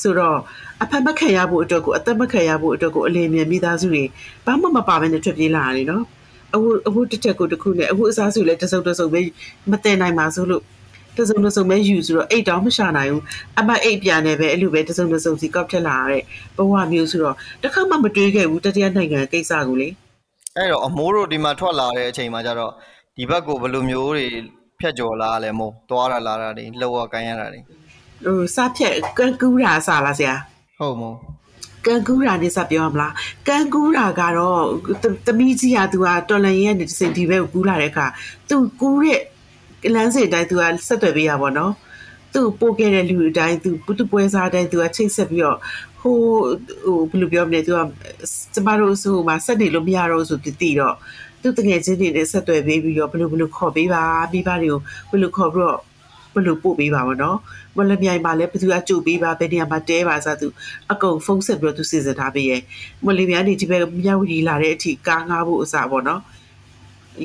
[0.00, 0.38] ဆိုတော့
[0.82, 4.04] အဖက်မခံရဖို့အတွက်ကိုအသက်မခံရဖို့အတွက်ကိုအလင်းမြန်မိသားစုတွေ
[4.46, 6.04] ဘာမှမပါဘဲနဲ့ထွက်ပြေးလာရတယ်နော်
[6.54, 9.20] အခုအခုတစ်ချက်ကိုတစ်ခုနဲ့အခုအစားစုလည်းတစုံတစုံပဲ
[9.70, 10.62] မတင်နိုင်ပါဆိုလို့
[11.18, 13.22] တစုံတစုံပဲယူဆိုတော့အိတ်တောင်မရှာနိုင်ဘူး
[13.60, 16.22] အမအိတ်ပြန်နေပဲအဲ့လိုပဲတစုံတစုံစီကောက်ထက်လာရတဲ့
[16.56, 19.88] ဘဝမျိုးဆိုတော့တခါမှမတွေးခဲ့ဘူးတတိယနိုင်ငံကိစ္စကိုလေ
[20.56, 22.72] အဲ့တော့အမိုးတို့ဒီမှာထွက်လာတဲ့အချိန်မှာကျတော့
[23.16, 24.26] ဒီဘက်ကိုဘယ်လိုမျိုးတွေ
[24.80, 27.60] ဖြတ်ကျော်လာလဲမို့သွားတာလာတာတွေလှုပ်ရကိုင်းရတာတွေ
[28.24, 30.34] ဟိုစဖြတ်ကန်ကူးတာစလားဆရာ
[30.78, 31.16] ဟုတ်မို့
[31.86, 33.12] ကန်ကူးတာနေစပြောမလား
[33.48, 34.62] ကန်ကူးတာကတော့
[35.26, 38.06] သမီးကြီးကသူကတော်လန်ရဲ့နေစင်ဒီဘက်ကိုကူးလာတဲ့အခါ
[38.48, 39.20] သူကူးတဲ့
[39.94, 41.72] လမ်းစဉ်တိုင်းသူကဆက်သွယ်ပေးရပါတော့
[42.34, 45.58] သူ့ပို့ခဲ့တဲ့လူအတိုင်းသူသူပွဲစားတိုင်းသူကချိတ်ဆက်ပြီးတော့
[46.00, 46.16] ဟို
[46.84, 47.78] ဟိုဘယ်လိုပြောမလဲသူက
[48.54, 50.94] ကျမတို့ဆိုမှဆက်နေလို့မရတော့ဆိုတည်တော့
[51.42, 55.80] သူတငယ်ချင်းတွေနဲ့ဆက်သွယ်ပေးပြီးတော့ဘယ်လိုဘယ်လိုခေါ်ပေးပါမိဘတွေကိုဘယ်လိုခေါ်ပြီးတော့
[56.34, 57.38] ဘယ်လိုပို့ပေးပါမနော်
[57.76, 60.48] မလမြိုင်မှာလည်းဘယ်သူကကြိုပေးပါဘယ်နေရာမှာတဲပါစသူ
[60.92, 62.60] အကုန်ဖုန်းဆက်ပြီးတော့သူစီစဉ်ထားပေးရဲ့
[63.06, 66.20] မလမြိုင်နေဒီဘက်မြောက်ဝတီလာတဲ့အထိကားငားဖို့အစားပေါ့နော်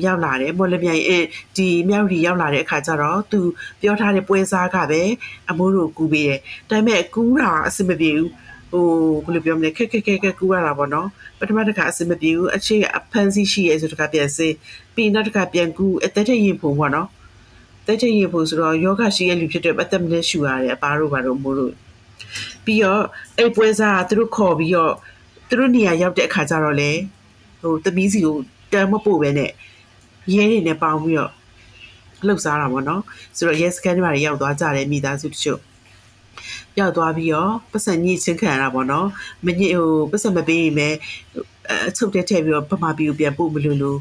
[0.04, 1.18] ရောက်လာတယ်မော်လမြိုင်အဲ
[1.56, 3.40] ဒီမြောက်ရီရောက်လာတဲ့အခါကျတော့သူ
[3.80, 5.02] ပြောထားတဲ့ပွဲစားကပဲ
[5.50, 8.30] အမိုးတို့ကူပေးတယ်ဒါပေမဲ့ကူးတာအဆင်မပြေဘူး
[8.72, 8.86] ဟို
[9.24, 14.54] ဘယ်လိုပြောမလဲခက်ခက်ခက်ခက်ကူရတာပေါ့နော်ပထမတစ်ခါအဆင်မပြေဘူးအခြေအဖန်စီရှိရဲဆိုတခါပြန်စင်း
[14.94, 17.08] ပြီးနောက်တစ်ခါပြန်ကူအသက်ထရင်ဖုံပေါ့နော်
[17.86, 21.72] တက်ချင်ရဖို့ဆိုတော့ယောဂရှိရဲ့လူဖြစ်တဲ့အသက်မနဲ့ရှူရတယ်အပါတို့ဘာတို့မို့လို့
[22.64, 23.02] ပြီးတော့
[23.38, 24.94] အဲ့ပွဲစားကသူတို့ခေါ်ပြီးတော့
[25.48, 26.90] သူတို့နေရာရောက်တဲ့အခါကျတော့လေ
[27.62, 28.36] ဟိုသမီးစီကို
[28.72, 29.50] တမ်းမပို့ပဲနဲ့
[30.34, 31.32] ရဲတွေနဲ့ပေါင်းပြီးတော့
[32.26, 33.02] လှုပ်ရှားတာပေါ့နော်
[33.36, 35.60] ဆိုတော့ yes scan တွေပါရောက်သွားကြတယ်မိသားစုတချို့
[36.78, 39.06] ရောက်သွားပြီးတော့ပတ်စံညှိချင်းခံရတာပေါ့နော်
[39.46, 40.88] မညှိဟိုပတ်စံမပေးရင်ပဲ
[41.88, 43.98] အချုပ်တဲ့ထည့်ပြီးတော့ပမာပြီးပြန်ပို့မလို့လို့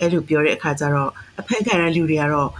[0.00, 2.50] အဲ့လိုပြောတဲ့အခါကျတော့အဖက်ခံတဲ့လူတွေကတော့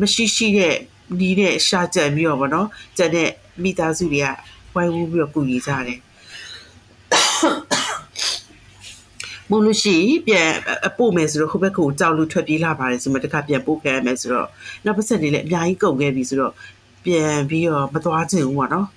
[0.00, 0.74] မရှိရှိတဲ့
[1.20, 3.28] နီးတဲ့ရှာကြံပြီးတော့ဗောနော်ကြံတဲ့
[3.62, 4.26] မိသားစုတွေက
[4.74, 5.98] ဝိုင်းဝန်းပြီးတော့ကူညီကြတယ်
[9.50, 10.50] မလို့ရှိပြန်
[10.98, 14.48] ပို့မယ်ဆိုတော့ဟိုဘက်ကိုကြောက်လို့ထွက်ပြေးလာပါတယ်ဆိုမှတခါပြန်ပို့ခဲ့ရမယ်ဆိုတော့
[14.84, 16.52] နောက်ပတ်ဆက်နေလည်းအများကြီးကုန်ခဲ့ပြီဆိုတော့
[17.04, 18.88] ပြန်ပြီးတော့မသွားချင်ဘူးပေါ့နော်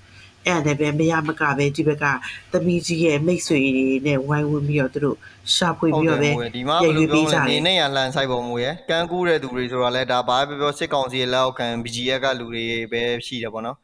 [0.48, 2.06] အဲ့ဒါပဲမရမကပဲဒီဘက်က
[2.52, 5.18] သမီးကြီးရဲ့မိတ်ဆွေတွေနဲ့ဝိုင်းဝန်းပြီးတော့သူတို့
[5.56, 13.78] ရှာဖွေပြီးတော့ပဲဒီမှာဘယ်လိုပြောလဲနေနဲ့ရလန်ဆိုင်ပုံမူရဲ့ကန်းကူးတဲ့သူတွေဆိုတော့လဲဒါဘာပဲပြောစစ်ကောင်စီရဲ့လက်အောက်ခံ BGF ကလူတွေပဲရှိတယ်ပေါ့နော်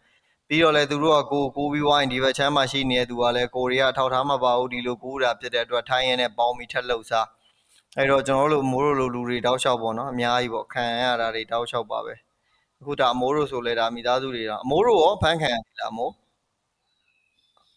[0.50, 7.28] ပြီးတော့လဲသူတို့ကကိုကိုပြီးဝိုင်းဒီဘက်ချမ်းမှာရှိနေတဲ့သူကလည်းကိုရီးယားထောက်ထားမှာပါဘူးဒီလိုကူးတာဖြစ်တဲ့အတွက်ထိုင်းရဲနဲ့ပေါင်းပြီးထက်လှုပ်စား
[7.98, 12.14] အဲ့တော့ကျွန်တော်တို့မိုးတို့လိုလူတွေတောက်လျှောက်ပေါ့နော်အများကြီးပေါ့ခံရတာတွေတောက်လျှောက်ပါပဲ
[12.80, 16.14] အခုဒါအမိုးတို့ဆိုလဲဒါမိသားစုတွေတော့အမိုးတို့ရောဖန်ခံရလားအမိုး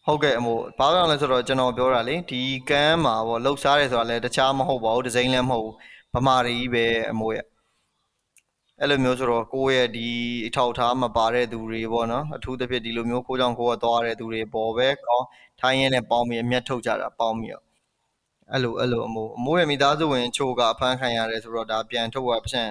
[0.07, 5.75] ဟုတ်ကဲ့အမို့ဘာကြောင့်လဲဆိုတော့ကျွန်တော်ပြောတာလေဒီကမ်းမှာပေါ့လှုပ်ရှားတယ်ဆိုတာလည်းတခြားမဟုတ်ပါဘူးဒီဇိုင်းလည်းမဟုတ်ဘူး
[6.15, 7.45] ဗမာတွေကြီးပဲအမို့ရဲ့
[8.81, 10.09] အဲ့လိုမျိုးဆိုတော့ကိုယ့်ရဲ့ဒီ
[10.47, 15.27] အထောက်ထားမပါတဲ့သူတွေပေါ့နော်အထူးသဖြင့်ဒီလိုမျိုးကိုကြောင့်ကိုယ်ကသွားတဲ့သူတွေပေါ်ပဲကောင်း
[15.61, 17.65] ထိုင်းရင်းနဲ့ပေါင်းပြီးအမျက်ထုတ်ကြတာပေါင်းပြီးတော့
[18.53, 22.63] အဲ့လိုအဲ့လိုအမိုးအမိုးရဲ့မိသားစုဝင်ချို့ကအဖမ်းခံရတယ်ဆိုတော့ဒါပြန်ထုတ်ရပတ်စံ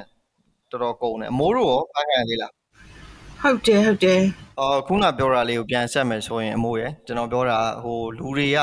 [0.71, 2.51] တော်တော်ကုန်တယ်အမိုးတို့ရောဖမ်းခံရသေးလား
[3.41, 4.21] ဟုတ်တယ်ဟုတ်တယ်
[4.59, 8.57] အော်ခုနပြောတာလေးကိုပြန်ဆက်မယ်ဆိုရင်အမိုးရယ်ကျွန်တော်ပြောတာဟိုလူတွေက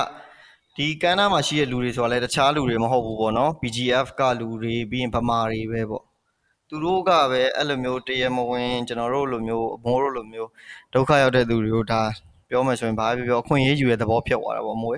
[0.76, 6.04] ဒီကမ်းနားမှာရှိတဲ့လူတွေဆိုတာလည်းတခြားလူတွေမဟုတ်ဘူးပေါ့နော် BGF ကလူတွေပြီးရင်ဗမာတွေပဲပေါ့
[6.68, 10.48] သူတို့ကပဲအဲ့လိုမျိုးတရမဝင်ကျွန်တော်တို့လိုမျိုးအမိုးတို့လိုမျိုး
[10.92, 12.02] ဒုက္ခရောက်တဲ့သူတွေကိုဒါ
[12.48, 14.94] ပြောမယ်ဆိုရင်ဘာပြောပြောအခွင့်အရေးယူတဲ့သဘောဖြစ်သွားတာပေါ့မိုး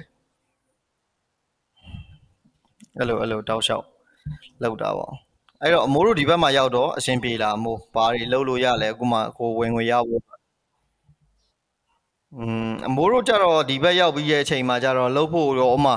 [2.96, 3.84] အဲ့လိုအဲ့လိုတောက်လျှောက်
[4.62, 5.12] လောက်တာပေါ့
[5.62, 10.22] အဲ့တော့အမိုးတို့ဒီဘက်မှာရောက်တော့အရှင်ပြေလာအမိုးဘာတွေလှုပ်လို့ရလဲအခုမှကိုဝင်ငွေရဖို့
[12.36, 15.94] อืมအမိုးတို့ကြတော့ဒီဘက်ရောက်ပြီးရဲ့အချိန်မှာကြတော့လှုပ်ဖို့တော့ဥမာ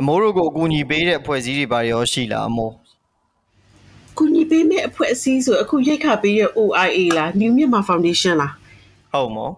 [0.00, 2.72] အမိုးတို့ကိုအကူအညီပေးတဲ့အဖွဲ့အစည်းတွေဘာတွေရောရှိလားအမိုး
[4.18, 8.52] ကူညီပေးမဲ့အဖွဲ့အစည်းဆိုအခုရိတ်ခါပေးတဲ့ OIA လား New Myanmar Foundation လား
[9.12, 9.50] ဟုတ်မော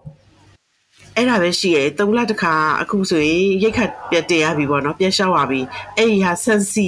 [1.15, 5.61] အဲ့ဒါပဲရှိရဲ၃လတခါအခုဆိုရင်ရိတ်ခတ်ပြတ်တင်ရပြီပေါ့နော်ပြတ်လျှောက်ပါပြီ
[5.95, 6.87] အဲ့ဒီဟာဆန်စီ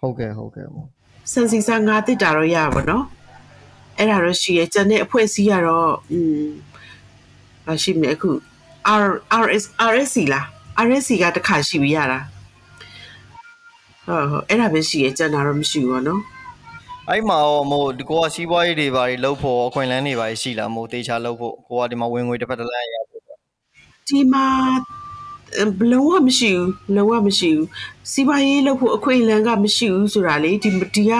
[0.00, 0.86] ဟုတ်ကဲ့ဟုတ်ကဲ့ပေါ့
[1.32, 3.04] ဆန်စီစာငါတစ်တာတော့ရပါဘောနော်
[3.98, 6.44] အဲ့ဒါတော့ရှိရဲကျန်တဲ့အဖွဲ့အစည်းကတော့อืม
[7.66, 8.30] မရှိမြဲအခု
[9.02, 9.06] R
[9.44, 10.46] RS RSC လား
[10.86, 12.20] RSC ကတခါရှိပြီရတာ
[14.06, 16.22] ဟုတ်ဟုတ်အဲ့ဒါပဲရှိရဲကျန်တာတော့မရှိဘူးပေါ့နော်
[17.10, 23.22] အဲ့မှာဟိုမို့ဒီကိုကစီးပွားရေးတွေဘာတွေလုပ်ဖို့အခွင့်အလမ်းတွေဘာတွေရှိလားမို့တေချာလုပ်ဖို့ကိုကဒီမှာဝင်ငွေတစ်ဖက်တစ်လမ်းရဖို့
[24.08, 24.46] ဒီမှာ
[25.92, 27.68] လုံးဝမရှိဘူးလုံးဝမရှိဘူး
[28.10, 31.12] စီးပွားရေးလုပ်ဖို့အခွင့်အလမ်းကမရှိဘူးဆိုတာလေဒီဒီက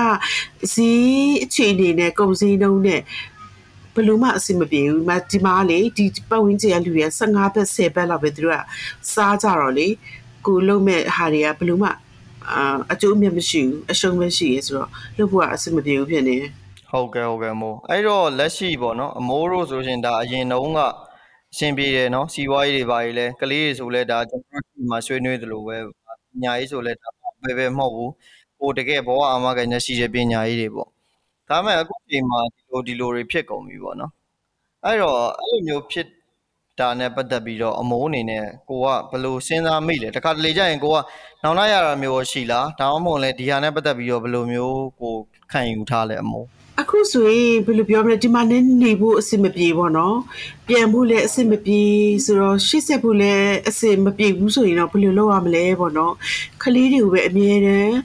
[0.75, 3.01] ဈေးအခြေအနေနဲ့ကုန်စည်နှုန်းနဲ့
[3.94, 8.61] ဘလို့မှအဆင်မပြေဘူးမဒီမှာလေဒီပတ်ဝန်းကျင်ကလူတွေက15ဘက်10ဘက်လောက်ပဲသူတို့က
[9.14, 9.88] စားကြတော့လေ
[10.47, 11.90] ကိုလုံးမဲ့ဟာတွေကဘလို့မှ
[12.52, 16.37] အာအကျိုးအမြတ်မရှိဘူးအရှုံးပဲရှိရဲဆိုတော့လုပ်ဖို့ကအဆင်မပြေဘူးဖြစ်နေ
[16.90, 20.80] ဟုတ်ကဲ့ဟုတ်ကဲ့မို့အဲ့တော့လက်ရှိပေါ့နော်အမိုးတို့ဆိုရှင်ဒါအရင်တုန်းက
[21.52, 25.76] အရှင်ပြေတယ်နော်စီးပွားရေးတွေပါကြီးလဲကလေးတွေဆိုလဲဒါကျွန်တော်တို့ဒီမှာဆွေးနွေးသလိုပဲ
[26.33, 27.09] ပညာရေးဆိုလဲဒါ
[27.42, 28.11] ပဲပဲမဟုတ်ဘူး
[28.59, 30.88] ဟိုတကယ်ဘောအာမခံချက်ရှိတဲ့ပညာရေးတွေပေါ့
[31.48, 34.12] ဒါမဲ့အခုချိန်မှာဒီလိုဒီလိုတွေဖြစ်ကုန်ပြီပေါ့နော်
[34.85, 36.07] အဲ့တော့အဲ့လိုမျိုးဖြစ်
[36.80, 40.96] ဒါနဲ့ပတ်သက်ပြီးတော့အမိုးအနေနဲ့ကိုကဘယ်လိုစဉ်းစားမိလဲတခါတလေကျရင်ကိုက
[41.42, 45.14] နောင်လာရတာမျိုးရှိလားဒါမှမဟုတ်လဲဒီဟာနဲ့ပတ်သက်ပြီးတော့ဘယ်လိုမျိုးကို
[45.52, 46.46] ခံယူထားလဲအမိုး
[46.80, 50.16] အခုဆိုရင်ဘယ်လိုပြောမလဲဒီမှာနေနေဖို့အဆင်မပြေပေါ့နော်
[50.68, 51.80] ပြန်ဖို့လည်းအဆင်မပြေ
[52.24, 56.14] ဆိုတော့ရှေ့ဆက်ဖို့လည်းအဆင်မပြေဘူးဆိုရင်တော့ဘယ်လိုလုပ်ရမလဲပေါ့နော်
[56.62, 57.96] ကလေးတွေကိုပဲအမြဲတမ်း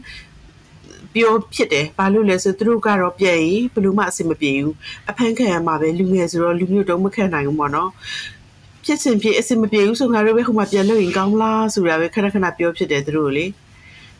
[1.13, 4.75] ပြောဖြစ်တယ်ဘာလို့လဲဆိုသူတို့ကတော့ပြည့်ရင်ဘယ်လိုမှအဆင်မပြေဘူး
[5.09, 7.89] အဖမ်းခံရမှာပဲလူငယ်ဆိုတော့လူမျိုးတုံးမခံနိုင်ဘူးပေါ့နော်
[8.85, 13.45] ဖြစ်စဉ်ဖြစ်အဆင်မပြေဘူးဆိုငါတို့ပဲဟိုမှာပြန်လို့ရင်ကောင်းလားဆိုတာပဲခဏခဏပြောဖြစ်တယ်သူတို့လေ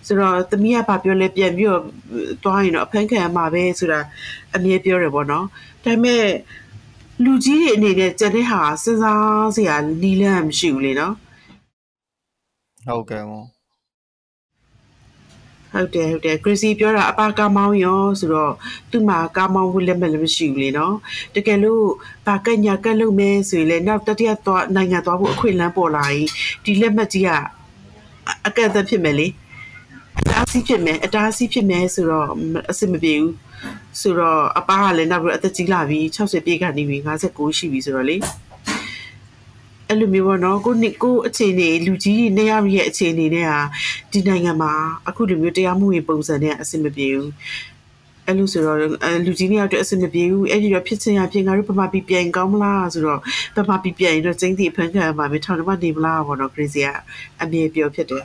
[0.08, 1.84] ဆိုတော့သမီးကဘာပြောလဲပြန်ပြီးတော့
[2.44, 4.00] တွားရင်တော့အဖမ်းခံရမှာပဲဆိုတာ
[4.56, 5.46] အမြဲပြောတယ်ပေါ့နော်
[5.84, 6.26] ဒါပေမဲ့
[7.24, 11.14] လူကြီးတွေအနေနဲ့ကျန်တဲ့ဟာစဉ်းစားစရာနီးလန့်မရှိဘူးလေနော်
[12.88, 13.44] ဟုတ်ကဲ့မော
[15.74, 18.54] ဟုတ်တယ်ဟုတ်တယ် crazy ပြောတာအပါကားမောင်းရောဆိုတော့
[18.92, 20.96] သူ့မှာကားမောင်းဖို့လက်မှတ်လည်းမရှိဘူးလေနော်
[21.36, 21.84] တကယ်လို့
[22.28, 26.28] ဘာကညာကက်လုပ်မဲဆိုရင်လည်းနောက်တတိယသွားနိုင်ငံသွားဖို့အခွင့်အလမ်းပေါ်လာရင်
[26.64, 27.30] ဒီလက်မှတ်ကြီးက
[28.48, 29.28] အကန့်အသတ်ဖြစ်မယ်လေ
[30.20, 32.28] အတားဆီးဖြစ်မယ်အတားဆီးဖြစ်မယ်ဆိုတော့
[32.72, 33.34] အဆင်မပြေဘူး
[34.02, 38.18] ဆိုတော့အပါကလည်းနောက်ပြီးအသက်ကြီးလာပြီ60ပြည့်ကနေပြီ59ရှိပြီဆိုတော့လေ
[39.92, 43.60] အဲ့လိုမျိုးပေါ့နော်ကိုနှစ်ကိုအခြေအနေလူကြီးနေရရဲ့အခြေအနေနဲ့ဟာ
[44.12, 44.74] ဒီနိုင်ငံမှာ
[45.10, 47.32] အခုလိုမျိုးတရားမှုဝင်ပုံစံနဲ့အဆင်မပြေဘူး
[48.26, 48.78] အဲ့လိုဆိုတော့
[49.26, 53.20] လူကြီးနှစ်ယောက်အတွက်အဆင်မပြေဘူးအဲ့ဒီတော့ဖြစ်ချင်ရဖြစ်ငါတို့ဗမာပြည်ပြန်ကောင်းမလားဆိုတော့
[53.58, 56.88] ဗမာပြည်ပြန်ရင်တော့ကျင်းတီအဖန်ခံမှာပဲထောင်တော့နေမလားပေါ့နော် crazy က
[57.42, 58.24] အမြဲပြောဖြစ်တယ်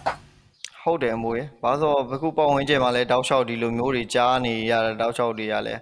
[0.83, 5.75] ဟုတ်တယ်အမိုးရေဘာလို့ဆိုအခုပတ်ဝန်းကျင်မှာလဲတောက်လျှောက်ဒီလိုမျိုးတွေကြားနေရတာတောက်လျှောက်တွေရလဲ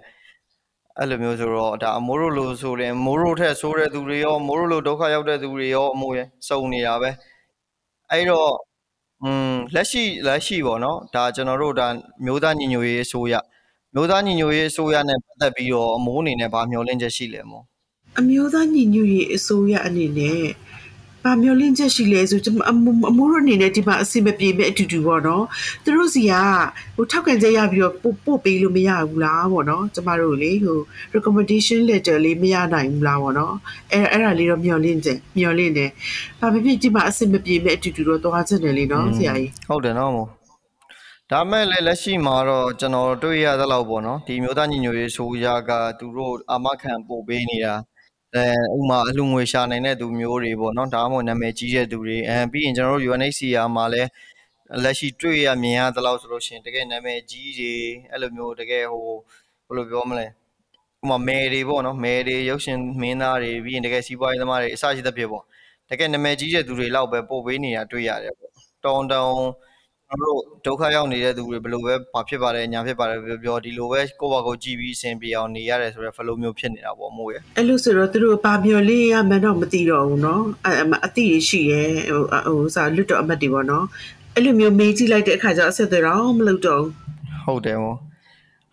[0.99, 7.09] အဲ့လိုမျိုးဆိုတော့ဒါအမိုးတို့လိုဆိုရင်မိုးတို့ထက်ဆိုးတဲ့သူတွေရောမိုးတို့လိုဒုက္ခရောက်တဲ့သူတွေရောအမိုးရစုံနေတာပဲ
[8.11, 8.51] အဲ့တော့
[9.23, 11.87] อืมလက်ရှိလက်ရှိပေါ့နော်ဒါကျွန်တော်တို့ဒါ
[12.25, 13.33] မျိုးသားညီညွတ်ရေးအစိုးရ
[13.93, 17.63] မျိုးသားညီညွတ်ရေးအစိုးရနဲ့ပတ်သက်ပြီးတော့အမိုးအနေနဲ့ဗာမျှော်လင့်ချက်ရှိလဲမို့
[18.19, 20.43] အမျိုးသားညီညွတ်ရေးအစိုးရအနေနဲ့။
[21.23, 22.73] ဘာမျောလင့်ချက်ရှိလဲဆိုကျွန်မအ
[23.17, 25.43] မိုးတို့အနေနဲ့ဒီမှာအစီမပြေမဲ့အတူတူပေါ့နော်။
[25.83, 26.33] သူတို့စီက
[26.95, 30.79] ဟိုထောက်ခံချက်ရပြီးတော့ပို့ပို့ပေးလို့မရဘူးလားပေါ့နော်။ကျမတို့လေဟို
[31.15, 33.53] recommendation letter လေးမရနိုင်ဘူးလားပေါ့နော်။
[33.93, 35.89] အဲအဲ့ဒါလေးတော့မျောလင့်ချက်မျောလင့်တယ်။
[36.39, 40.29] ဘာဖြစ်ဖြစ်ဒီမှာအစီမပြေမဲ့အတူတူတော့သွားချက်တယ်လေနော်ဆရာကြီး။ဟုတ်တယ်နော်မို့
[41.31, 47.73] ဒါမဲ့လည်းလက်ရှိမှာတော့ကျွန်တော်တွေ့ရသလောက်ပေါ့နော်ဒီမျိုးသားညီညွတ်ရေးဆိုရကသူတို့အာမခံပို့ပေးနေတာ
[48.35, 48.45] အဲ
[48.77, 54.09] ဥမာအလှငွေရှာနိုင်တဲ့သူမျိုးတွေပေါ့နော်ဒါမှမဟုတ်နာမည်ကြီးတဲ့သူတွေအဲပြီးရင်ကျွန်တော်တို့ UNHCR မှာလည်း
[54.83, 57.73] လက်ရှိတွေ့ရမြင်ရသလောက်ဆိုလို့ရှိရင်တကယ်နာမည်ကြီးတွေ
[58.11, 59.07] အဲ့လိုမျိုးတကယ်ဟို
[59.67, 60.25] ဘယ်လိုပြောမလဲ
[61.01, 65.43] ဥမာမယ်တွေပေါ့နော်မယ်တွေရုပ်ရှင်မင်းသားတွေပြီးရင်တကယ်စီးပွားရေးသမားတွေအစရှိသဖြင့်ပေါ့
[65.89, 68.51] တကယ်နာမည်ကြီးတဲ့သူတွေလောက်ပဲပို့ပေးနေတာတွေ့ရတယ်ပေါ့
[68.85, 69.35] တောင်တောင်
[70.22, 80.68] တို့ဒုက္ခရောက်နေတဲ့သူတွေဘယ်လိုပဲဘာဖြစ်ပါတယ်ညာဖြစ်ပါတယ်ပြောပြောဒီလိုပဲကိုယ့်ဘာကိုကြည့်ပြီးအဆင်ပြေအောင်နေရတယ်ဆိုတော့ဖလိုမျိုးဖြစ်နေတာပေါ့မို့ရအဲ့လိုဆိုတော့သူတို့ဘာမျောလေးရမှန်းတော့မသိတော့ဘူးเนาะအ
[81.06, 82.22] အတိရှိရဲဟို
[82.58, 83.84] ဟိုစာလွတ်တော့အမတ်တွေပေါ့နော်
[84.34, 86.92] အဲ့လိုမျိုးမေးကြည့်လိုက်တဲ့အခါကျတော့အဆက်အသွယ်တော့မလုပ်တော့ဘူး
[87.46, 87.98] ဟုတ်တယ်မို့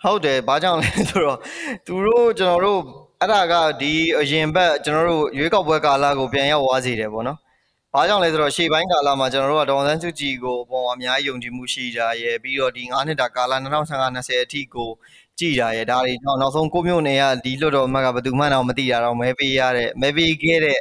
[0.03, 1.37] ဟုတ်တယ်ဘာကြောင့်လဲဆိုတော့
[1.85, 2.81] သူတို့ကျွန်တော်တို့
[3.21, 7.37] အဲ့ဒါကဒီအရင်ဘက်ကျွန်တော်တို့ရွေးကောက်ပွဲကာလကိုပြန်ရောက်သွားစေတယ်ပေါ့နော်။
[7.94, 14.90] ဘာကြောင့်လဲဆိုတော့ရှေ့ပိုင်းကာလမှာကျွန်တော်တို့ကဒေါ်စန်းစုကြည်ကိုပုံအများကြီးယုံကြည်မှုရှိကြရဲ့ပြီးတော့ဒီ9နှစ်တာကာလ2015-20အထိကို
[15.38, 20.78] ကြည်ကြရဲ့ဒါတွေကြောင့်နောက်ဆုံးကိုမျိုးနေကဒီလွတ်တော်အမတ်ကဘယ်သူမှတော့မသိတာတော့မဲပေးရတဲ့မဲပေးခဲ့တဲ့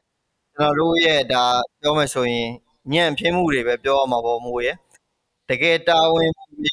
[0.55, 1.45] ကျွန်တော်တို့ရဲ့ဒါ
[1.81, 2.49] ပြောမယ်ဆိုရင်
[2.93, 4.75] ညံ့ဖျင်းမှုတွေပဲပြောရမှာပေါ့မို့ရဲ့
[5.49, 6.29] တကယ်တာဝန်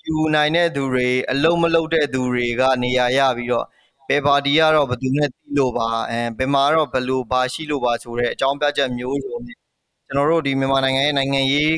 [0.07, 3.67] ယူနိုင်တဲ့သူတွေအလုံးမလုံးတဲ့သူတွေကနေရာရပြီးတော့
[4.09, 9.66] ဘယ်ပါတီကတော့ဘယ်သူနဲ့တီးလို့ပါအဲဘယ်မှာတော့ဘယ်လိုပါရှိလို့ပါဆိုတဲ့အကြောင်းပြချက်မျိုးစုံနဲ့
[10.07, 11.73] ကျွန်တော်တို့ဒီမြန်မာနိုင်ငံရဲ့နိုင်ငံရေး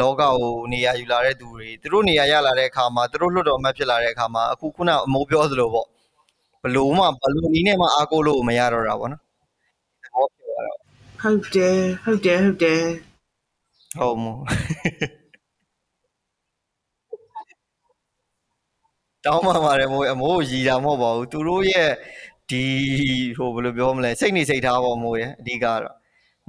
[0.00, 0.34] လောကကို
[0.72, 5.86] နေရာယူလာတဲ့သူတွေသူတို့နေရာရလာတဲ့အခါမှာသူတို့လွတ်တော်မှတ်ဖြစ်လာတဲ့အခါမှာအခုခုနအမိုးပြောသလိုပေါ့
[6.62, 9.22] ဘလို့မှဘလို့နီးနဲ့မှအားကိုးလို့မရတော့တာပေါ့နော်
[10.02, 10.78] သဘောပြောရတော့
[11.22, 12.82] ဟုတ်တယ်ဟုတ်တယ်ဟုတ်တယ်
[13.98, 14.40] ဟုတ်မို့
[19.24, 21.90] တောင်းပါပါတယ်မိုးအမိုးရီတာမဟုတ်ပါဘူးသူတို့ရဲ့
[22.50, 22.62] ဒီ
[23.36, 25.94] ဟိုဘယ်လိုပြောမလဲစိတ်နေစိတ်ထားပေါ့မိုးရဲ့အဓိကတော့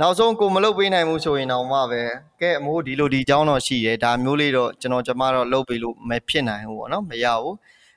[0.02, 2.02] နောက်ဆုံးကိုမလုပ်ပေးနိုင်ဘူးဆိုရင်တော့မှပဲ
[2.42, 7.56] ကဲအမိုးဒီလိုဒီအကြောင်းတော့ရှိတယ်ဒါမျိုးလေးတော့ကျွန်တော်ကျမတော့လုပ်ပေးလို့မဖြစ်နိုင်ဘူးပေါ့နော်မရဘူး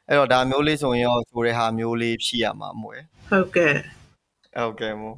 [0.09, 3.73] အဲ့တော့ဒါမျိုးလေးဆိုရင်ရောဆိုတဲ့ဟာမျိုးလေးဖြည့်ရမှာမို့ရဲ့ဟုတ်ကဲ့
[4.57, 5.17] ဟုတ်ကဲ့မို့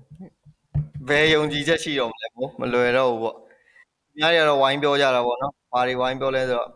[1.08, 6.70] ဘယ်ယုံကြည်ချက်ရှိတော့မလဲမို့မလွယ်တော့ဘူးပေါ့အများကြီးတော့ဝိုင်းပြောကြတာပေါ့နော်ဘာတွေဝိုင်းပြောလဲဆိုတော့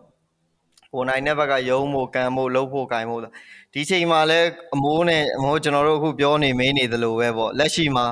[0.92, 3.22] ဟိုနိုင်တဲ့ဘက်ကယုံဖို့ကံဖို့လှုပ်ဖို့ကင်ဖို့
[3.74, 4.40] ဒီချိန်မှာလဲ
[4.74, 8.06] အမိုးနဲ့အမိုးကျွန်တော်တို့အခုပြောနေမေးနေသလိုပဲပေါ့လက်ရှိမှာ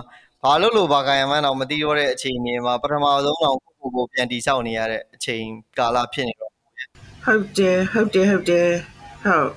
[0.45, 5.45] ဘာလို့လို့ဘာကံရမှန်းတော့မသိတော့တဲ့အချိန်တွေမှာပထမဆုံးတော့ကိုကိုကိုပြန်တီဆောက်နေရတဲ့အချိန်
[5.79, 6.53] ကာလဖြစ်နေတော့
[7.25, 8.71] ဟုတ်တယ်ဟုတ်တယ်ဟုတ်တယ်
[9.25, 9.51] ဟုတ်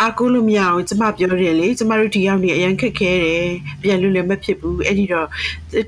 [0.00, 3.48] အာကိုလို့မရအောင်ကျမပြောတယ်လေကျမတို့ဒီရောက်နေအရန်ခက်ခဲတယ်
[3.82, 5.26] ပြန်လို့လည်းမဖြစ်ဘူးအဲ့ဒီတော့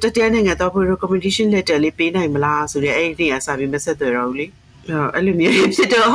[0.02, 4.46] တတိယနိုင်ငံတော့ recommendation letter လေးပေးနိုင်မလားဆိုတဲ့အဲ့ဒီနေရာစာပြီးမဆက်သွယ်တော့ဘူးလေ
[5.14, 6.14] အဲ့လိုမျိုးဖြစ်တော့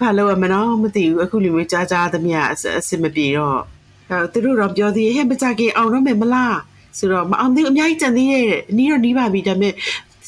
[0.00, 2.38] ဘာလို့မနော်မသိဘူးအခုလူမျိုးကြားကြားသမျှ
[2.78, 3.60] အစစ်မပြေတော့
[4.32, 6.56] သူတို့တော့ပြောသေးဟဲ့မကြခင်အောင်တော့မယ်မလား
[6.98, 9.72] ဆိုတော့မအောင်သေးအများကြီးကြံသေးရဲ့အနည်းတော့နီးပါပြီဒါပေမဲ့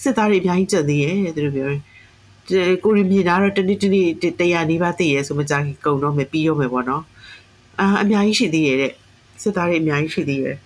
[0.02, 1.80] စစ်သားတွေအများကြီးကြံသေးရဲ့သူတို့ပြောတယ်
[2.85, 4.06] ကိုရီမြေသားတော့တနေ့တနေ့
[4.40, 7.02] တရားနီးပါးသိရဲဆိုမကြခင်ကုံတော့မယ်ပြီးတော့မယ်ပေါ့နော်
[7.80, 8.92] အာအများကြီးရှိသေးရဲ့တဲ့
[9.42, 10.56] စစ်သားတွေအများကြီးရှိသေးရဲ့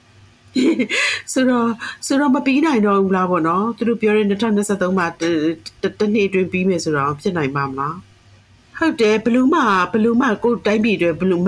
[1.33, 1.69] ဆိုတော့
[2.07, 5.07] ဆိုတော့မပြီးနိုင်တော့ဘူးလားပေါ့နော်သူတို့ပြောတဲ့2023မှာ
[6.01, 7.97] တနေ့အတွင်းပြီးမယ်ဆိုတော့ဖြစ်နိုင်မှာမလား
[8.79, 9.57] ဟုတ်တယ်ဘလူးမ
[9.93, 11.41] ဘလူးမကိုတိုင်းပြည်တွေဘလူး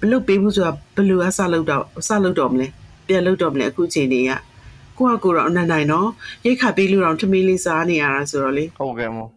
[0.00, 2.68] ဘလူးပေးဘူးဆိုတာဘလူးအဆလုပ်တော့အဆလုပ်တော့မလဲ
[3.12, 4.30] ပြန်လုပ်တော့မလဲအခုချိန်တွေက
[4.98, 6.08] ကိုကကိုတော့အနန္နိုင်နော်
[6.44, 9.30] ရိတ်ခါပေးလို့တော့ထမင်းလေးစားနေရတာဆိုတော့လေဟုတ်ကဲ့မို့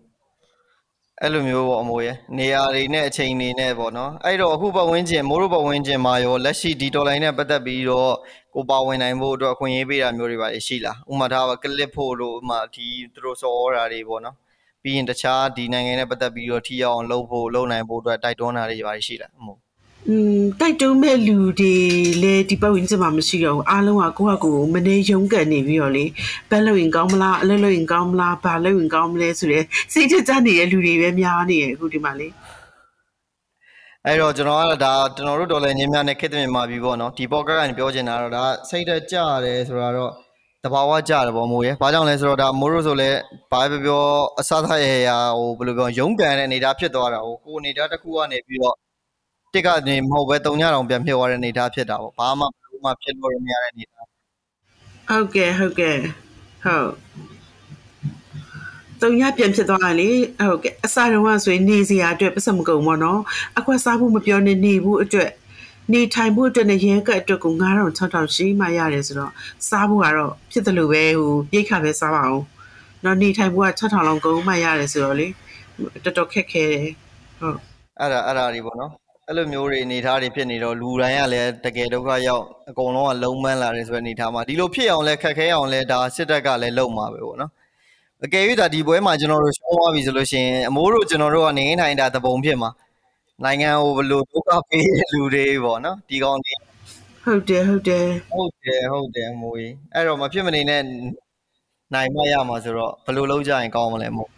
[1.22, 8.14] အဲ့လိုမျိုးပေါ့အမိုးရဲ့နေရာတွေနဲ့အချိန်တွေနဲ့ပေါ့နော်အဲ့တော့အခုပတ်ဝန်းကျင်မိုးတို့ပတ်ဝန်းကျင်မှာရောလက်ရှိဒီတော်လိုင်းနဲ့ပတ်သက်ပြီးတော့
[8.56, 14.36] ကိုပါဝင်နိုင်ဖို့အတွက်အခွင့်အရေးပေးတာမျိုးတွေပါရှိလားဥမာထားပါကလစ်ဖို့လို့ဥမာဒီသူတို့စော်တာတွေပေါ့နော်
[14.84, 19.65] ပြီးရင်တခြားဒီနိုင်ငံနဲ့ပတ်သက်ပြီးတော့ထိရောက်အောင်လုပ်ဖို့လုပ်နိုင်ဖို့အတွက်တိုက်တွန်းတာတွေပါရှိလားအမိုး
[20.10, 21.76] อืมတိုက်တုံးမဲ့လူတွေ
[22.24, 26.06] လည်းဒီပတ်ဝန်းကျင်မှာမရှိတော့ဘူးအားလုံးကကိုယ့်ဟာကိုယ်မနေရုံးကန်နေပြီးတော့လေ
[26.50, 29.64] ဘက်လို့ရင်ကောင်းမလားအလုပ်လုပ်ရင်ကောင်းမလားဘာလုပ်ရင်ကောင်းမလဲဆိုတဲ့
[29.94, 32.28] စိတ်ကြနေတဲ့လူတွေပဲများနေရအခုဒီမှာလေ
[34.06, 40.12] အဲ့တော့ကျွန်တော်ကဒါကျွန်တော်တို့ဒေါ်လာညင်းများနဲ့ခက်တဲ့မြန်မာပြည်ပေါ့နော်ဒီပေါ့ကတ်ကနေပြောချင်တာတော့ဒါစိတ်တက်ကြရတယ်ဆိုတာတော့
[40.64, 43.10] တဘာဝကြတယ်ပေါ့မိုးရဲ့ဘာကြောင့်လဲဆိုတော့ဒါမိုးတို့ဆိုလဲ
[43.52, 44.04] ဘာပဲပြော
[44.40, 48.76] အစသရရဟိုဘယ်လိုပြောရုံးကန်တဲ့အနေအထားဖြစ်သွားတာဟိုကိုအနေအထားတစ်ခုကနေပြီးတော့
[49.56, 54.08] တစ်ကနေမဟုတ်ပဲတုံညတောင်ပြန်ဖြစ်သွားတဲ့အနေအထားဖြစ်တာပေါ့ဘာမှဘယ်လိုမှဖြစ်လို့မရတဲ့အနေအထား
[55.10, 55.98] ဟုတ်ကဲ့ဟုတ်ကဲ့
[56.64, 56.90] ဟုတ်
[59.02, 60.10] တုံညပြန်ဖြစ်သွားတယ်လေ
[60.50, 63.22] ဟုတ်ကဲ့အစားတော့ဆိုရင်နေစရာအတွက်ပတ်စံမကုန်ဘောနော်
[63.58, 65.32] အခွက်စားဖို့မပြောနေနေဘူးအတွက်
[65.94, 69.32] နေထိုင်ဖို့အတွက်နဲ့ရဲကတ်အတွက်ကို9000 6000ရှိမှရတယ်ဆိုတော့
[69.70, 72.44] စားဖို့ကတော့ဖြစ်တယ်လို့ပဲဟိုပြိတ်ခါပဲစားပါအောင်
[73.04, 75.28] နော်နေထိုင်ဖို့က6000လောက်ကုန်မှရတယ်ဆိုတော့လေ
[76.04, 76.94] တော်တော်ခက်ခဲတယ်
[77.40, 77.60] ဟုတ်
[78.00, 87.52] အဲ့ဒါအဲ့ဒါတွေပေါ့နော် အဲ့လိုမျိုးတွေအနေထားတွေဖြစ်နေတော့လူတိုင်းကလည်းတကယ်ဒုက္ခရောက်အကုန်လုံးကလုံးမန်းလာတယ်ဆိုတဲ့အနေထားမှာဒီလိုဖြစ်အောင်လဲခက်ခဲအောင်လဲဒါစစ်တပ်ကလည်းလုံမှာပဲပေါ့နော်
[88.26, 92.70] အကယ်၍ဒါဒီပွဲမှာကျွန်တော်တို့ရှောင်းသွားပြီဆိုလို့ရှိရင်အမိုးတို့ကျွန်တော်တို့ကနေထိုင်တာတပုံဖြစ်မှာ
[93.44, 96.54] နိုင်ငံကိုဘယ်လိုဒုက္ခပေးတဲ့လူတွေပေါ့နော်ဒီကောင်တွေ
[97.24, 100.82] ဟုတ်တယ်ဟုတ်တယ်ဟုတ်တယ်ဟုတ်တယ်အမိုးကြီးအဲ့တော့မဖြစ်မနေနဲ့
[101.94, 104.30] နိုင်မရမှာဆိုတော့ဘယ်လိုလုပ်ကြရင်ကောင်းမလဲမို့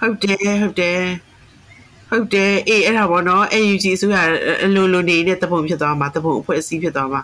[0.00, 1.00] ဟုတ်တယ်ဟုတ်တယ်
[2.16, 4.16] ဟုတ်တယ်အေးအဲ့ဒါပေါ့နော် AUG အစိုးရ
[4.64, 7.20] အလိုလိုနေတဲ့တပုံဖြစ်သွားမှာတပုံအဖွဲ့အစည်းဖြစ်သွားမှာ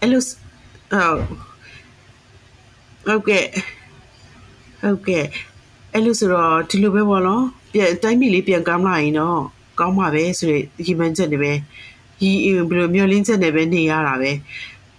[0.00, 1.18] အဲ့လိုဟုတ်
[3.06, 3.44] ဟုတ်ကဲ့
[4.82, 5.24] ဟုတ်ကဲ့
[5.92, 9.40] အဲ့လိုဆိုတော့ဒီလိုပဲပေါ့နော်ပြန်တိုင်းပြည်လေးပြန်ကောင်းလာရင်တော့
[9.80, 10.54] ကောင်းမှာပဲဆိုရ
[10.86, 11.52] ဒီမှန်ချက်နေပဲ
[12.20, 12.30] ဒီ
[12.68, 14.30] ဘယ်လိုမျိုးလင်းချက်နေပဲနေရတာပဲ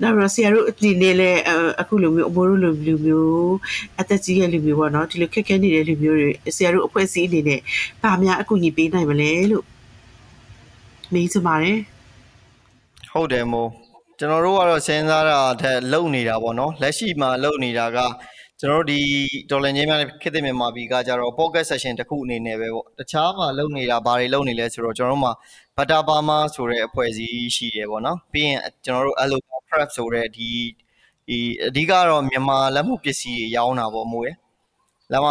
[0.02, 1.40] နောက်တော့ဆရာတို့အနေနဲ့လည်း
[1.82, 3.56] အခုလိုမျိုးအမိုးတို့လိုလူမျိုး
[4.00, 7.60] အသက်ကြီးရဲ့လူမျိုးပေါ့နော်ဒီလိုခက်ခဲနေတဲ့လူမျိုးတွေဆရာတို့အဖွဲ့အစည်းအနေနဲ့
[8.02, 9.66] ဗာများအကူအညီပေးနိုင်မလဲလို့
[11.14, 11.80] မေးချင်ပါတယ်
[13.12, 13.70] ဟုတ်တယ်မို့
[14.20, 17.98] ကျွန်တော်တို့ကတော့စဉ်းစားတာထက်လုံနေတာပေါ့နော်လက်ရှိမှာလုံနေတာက
[18.62, 19.00] ကျွန်တော်တို့ဒီ
[19.50, 25.34] ဒေါ်လာချင်းများခေတ်သစ်မြန်မာပြည်ကကြတော့ pocket session တစ်ခုအနေနဲ့ပဲပေါ့တခြားမှာလုံနေတာဘာတွေလုံနေလဲဆိုတော့ကျွန်တော်တို့မှာ
[25.78, 29.38] butter farmer ဆိုတဲ့အဖွဲ့အစည်းရှိတယ်ပေါ့နော်ပြီးရင်ကျွန်တော်တို့ allo
[29.70, 30.50] prep ဆိုတဲ့ဒီ
[31.28, 34.36] ဒီအဓိကတော့မြန်မာလက်မှုပစ္စည်းတွေရောင်းတာပေါ့မို့ရယ်
[35.12, 35.28] လာမ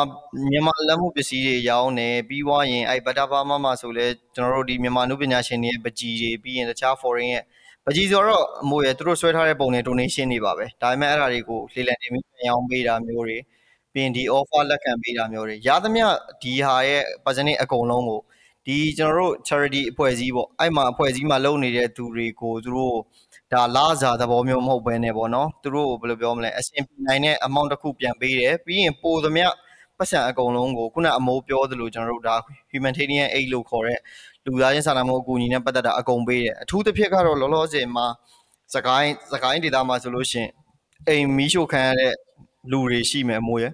[0.50, 7.44] မြန်မာလက်မှုပစ္စည်းတွေရောင်းတယ်ပြီးွားရင်အဲ့ butter farmer မှာဆိုလဲကျွန်တော်တို့ဒီမြန်မာနုပညာရှင်တွေရဲ့ပကြီးတွေပြီးရင်တခြား foreign ရဲ့
[7.88, 13.38] ပကြီးဆိုတော့အမိုးရသူတို့ဆွဲထားတဲ့ပုံတွေ donation တွေပါပဲဒါပေမဲ့အဲ့ဒါတွေကိုလေလံနေပြီးပြန်ရောင်းပေးတာမျိုးတွေ
[13.92, 16.06] ပြီးရင်ဒီ offer လက်ခံပေးတာမျိုးတွေရသမျှ
[16.42, 18.20] ဒီဟာရဲ့ percentage အကုန်လုံးကို
[18.66, 22.98] ဒီကျွန်တော်တို့ charity အဖွဲ့အစည်းပေါ့အဲ့မှာအဖွဲ့အစည်းမှာလုပ်နေတဲ့သူတွေကိုသူတို့
[23.52, 29.46] ဒါလာစာသဘောမျိုးမဟုတ်ဘဲနဲ့ပေါ့နော်သူတို့ဘယ်လိုပြောမလဲအရှင်ပြနိုင်တဲ့ amount တစ်ခုပြန်ပေးတယ်ပြီးရင်ပိုသမျှ
[29.98, 32.36] ပတ်စံအကုန်လုံးကိုခုနအမိုးပြောသလိုကျွန်တော်တို့ဒါ
[32.72, 33.98] humanitarian aid လို့ခေါ်တဲ့
[34.46, 38.06] လူသားချင်းစာနာမှုအကူအညီနဲ့ပတ်သက်တာအကုန်ပေးတယ်အထူးသဖြင့်ကတော့လောလောဆယ်မှာ
[38.74, 40.50] စကိုင်းစကိုင်းဒေသမှာဆိုလို့ရှိရင်
[41.08, 42.12] အိမ်မီးရှို့ခံရတဲ့
[42.70, 43.64] လူတွေရှိမယ်အမိုးရ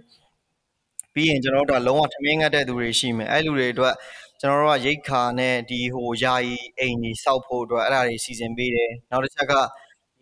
[1.12, 3.94] ပြီးရင်ကျွန်တော်တို့ကလုံးဝထမင်းငတ်တဲ့သူတွေရှိမယ်အဲ့လူတွေအတွက်
[4.40, 9.52] ကျွန်တော်တို့ကရိတ်ခါနဲ့ဒီဟိုယာယီအိမ်ကြီးစောက်ဖို့အတွက်အဲ့ဒါတွေစီစဉ်ပေးတယ်နောက်တစ်ချက်က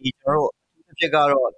[0.02, 0.50] ဒီကျွန်တော်တို့
[0.90, 1.50] အဖြစ်ကတော့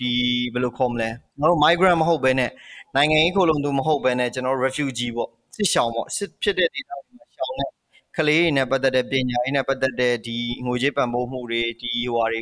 [0.00, 0.12] ဒီ
[0.52, 1.08] ဘယ်လိုခေါ်မလဲ
[1.38, 2.50] ကျွန်တော်တို့ migrant မဟုတ်ဘဲနဲ့
[2.96, 7.70] နိုင်ငံရေးခိုလုံသူမဟုတ်ဘဲနဲ့ကျွန်တော်တို့ refugee ပေါ့စစ်ရှောင်ပေါ့စစ်ဖြစ်တဲ့ဒေသတွေမှာရှောင်တဲ့
[8.16, 12.40] ကလေးတွေနဲ့ပတ်သက်တဲ့ပညာရေးနဲ့ပတ်သက်တဲ့ဒီငွေကြေးပံ့ပိုးမှုတွေဒီဟိုဟာတွေ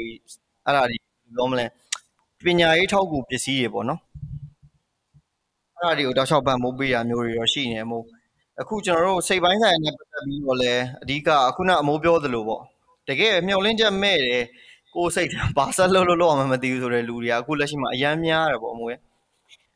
[0.65, 0.97] အဲ့ဒါတွေ
[1.37, 1.67] ပြောမလဲ
[2.45, 4.01] ပညာရေးထောက်ကူပစ္စည်းတွေပေါ့နော်
[5.77, 8.05] အဲ့ဒါတွေကိုတောက်လျှောက်ပံ့ပိုးပေးတာမျိုးတွေတော့ရှိနေမို့
[8.61, 12.63] အခုကျွန်တော်တို့စိတ်ပိုင်းဆိုင်ရာနဲ့ပတ်သက်ပြီးတော့လည်းအဓိကအခုနအမိုးပြောသလိုပေါ့
[13.09, 14.45] တကယ်မျောလင်းချက်မဲ့တယ်
[14.95, 19.01] ကိုယ်စိတ်ဘာဆက်လို့လို့လို့မှမသိဘူးဆိုတဲ့လူတွေကအခုလက်ရှိမှာအယမ်းများတယ်ပေါ့အမိုးရဲ့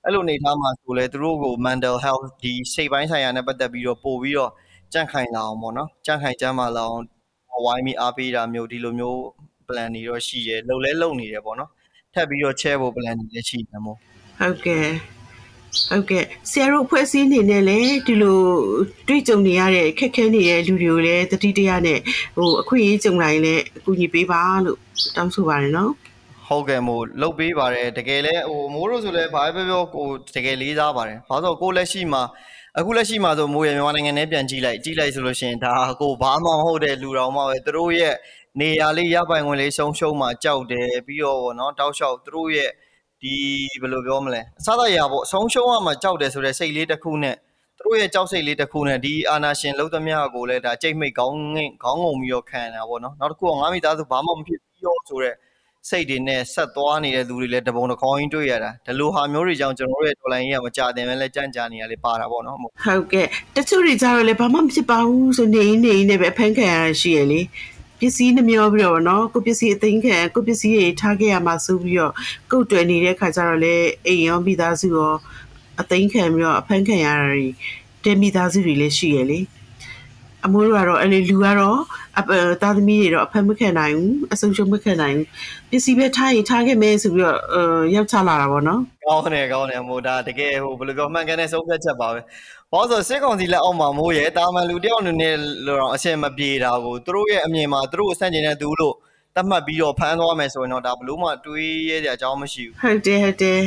[0.04, 4.50] အဲ့လိုနေသားမှာဆိုလဲသူတို့ကို mental health ဒီစိတ်ပိုင်းဆိုင်ရာနဲ့ပတ်သက်ပြီးတော့ပို့ပြီးတော့
[4.92, 7.04] ကြန့်ခိုင်လာအောင်ပေါ့နော်ကြန့်ခိုင်ကြမ်းမာလာအောင်
[7.64, 9.18] ဝိုင်းပြီးအားပေးတာမျိုးဒီလိုမျိုး
[9.68, 11.70] plan တွေတော့ရှိတယ်လှုပ်လဲလှုပ်နေတယ်ပေါ့နော်
[12.14, 13.98] ထပ်ပြီးတော့ share ဖို့ plan တွေလည်းရှိတယ်မို့
[14.38, 14.86] ဟုတ်ကဲ့
[15.88, 18.40] ဟုတ်ကဲ့ဆရာတို့ဖွဲ့စည်းအနေနဲ့လည်းဒီလို
[19.08, 21.98] တွေ့ကြုံနေရတဲ့ခက်ခဲနေတဲ့လူတွေကိုလည်းတတိတရားနဲ့
[22.36, 24.78] ဟိုအခွင့်အရေးကြုံလာရင်လည်းအကူအညီပေးပါလို့
[25.16, 25.92] တောင်းဆိုပါတယ်နော်
[26.50, 32.22] ဟုတ်ကဲ့မို့လုတ်ပေးပါတယ်တကယ်လဲဟိုမိုးတို့ဆိုလဲဘာပဲပြောကိုတကယ်လေးစားပါတယ်ဘာလို့ကိုလက်ရှိမှာ
[32.78, 38.14] အခုလက်ရှိမှာဆိုမိုးရမြန်မာနိုင်ငံနဲ့ပြန်ကြည့်လိုက်ကြည့်လိုက်ဆိုလို့ရှိရင်ဒါကိုဘာမှမဟုတ်တဲ့လူတော်မှပဲသူတို့ရဲ့
[38.60, 42.70] နေရာလေးရပိုင်ဝင်လေးဆုံးရှုံးမှကြောက်တယ်ပြီးတော့ဗောနော်တောက်လျှောက်သူတို့ရဲ့
[43.22, 43.34] ဒီ
[43.80, 47.36] ဘယ်လိုပြောမလဲအစားအရာပေါ့ဆုံးရှုံးရမှကြောက်တယ်ဆိုတဲ့စိတ်လေးတစ်ခုနဲ့
[47.76, 55.34] သူတို့ရဲ့ကြောက်စိတ်လေးတစ်ခုနဲ့ဒီအာနာရှင်လုံးသမျှကိုလည်းဒါကြိတ်မိတ်ခေါင်းငင်းခေါင်းငုံပြီးတော့ခံတာပေါ့နော်နောက်တစ်ခုကငါမိသားစုဘာမှမဖြစ်ပြီးရောဆိုတဲ့
[55.88, 67.40] စိတ်တွေနဲ့ဆက်သွားနေတဲ့သူတွေလည်းတပုံတစ်ခေါင်းကြီးတွေ့ရတာဒီလိုဟာမျိုးတွေကြောင့်ကျွန်တော်တို့ရဲ့တော်လိုင်းကြီးကမကြတင်ပဲလဲကြန့်ကြာနေရလေပါတာပေါ့နော်ဟုတ်ကဲ့တချို့တွေကြတော့လေဘာမှမဖြစ်ပါဘူးဆိုနေနေနေပဲအဖမ်းခံရတာရှိရလေ
[67.98, 72.12] ပစ္စည်းနှမျောပြီးတော့နော်ကိုပစ္စည်းအသိခံကိုပစ္စည်းတွေထားခဲ့ရမှာဆိုပြီးတော့
[72.50, 73.74] ကုတ်တွယ်နေတဲ့ခါကျတော့လေ
[74.06, 75.14] အိမ်ရောမိသားစုရော
[75.80, 77.46] အသိခံပြီးတော့အဖမ်းခံရတာတွေ
[78.04, 79.40] တဲမိသားစုတွေလည်းရှိရလေ။
[80.44, 81.78] အမိုးတို့ကတော့အဲ့လေလူကတော့
[82.62, 85.26] သားသမီးတွေတော့အဖက်မခံနိုင်ဘူးအဆုံးရှုံးမခံနိုင်ဘူး
[85.70, 87.38] ပစ္စည်းပဲထားရင်ထားခဲ့မယ်ဆိုပြီးတော့
[87.94, 92.20] ရောက်ချလာတာပေါ့နော်ကောင်းတယ်ကောင်းတယ်အမိုးဒါတကယ်ဟိုဘယ်လိုပြောမှန်ကန်တဲ့ဆုံးဖြတ်ချက်ပါပဲ
[92.72, 95.34] ဘာလို့ဆိုစစ်ကောင်စီလက်အောက်မှာမိုးရဲတာမန်လူတယောက်အနေနဲ့
[95.66, 98.94] တော့အရှင်မပြေတာကိုသူတို့ရဲ့အမြင်မှာသူတို့ဆန့်ကျင်တဲ့သူလို့
[99.36, 103.60] တတ်မှတ်ပြီးတော့ဖမ်းသွားမယ်ဆိုရင်တော့ဒါဘလို့မှတွေးရတဲ့အကြောင်းမရှိဘူးဟုတ်တယ်ဟုတ်တယ်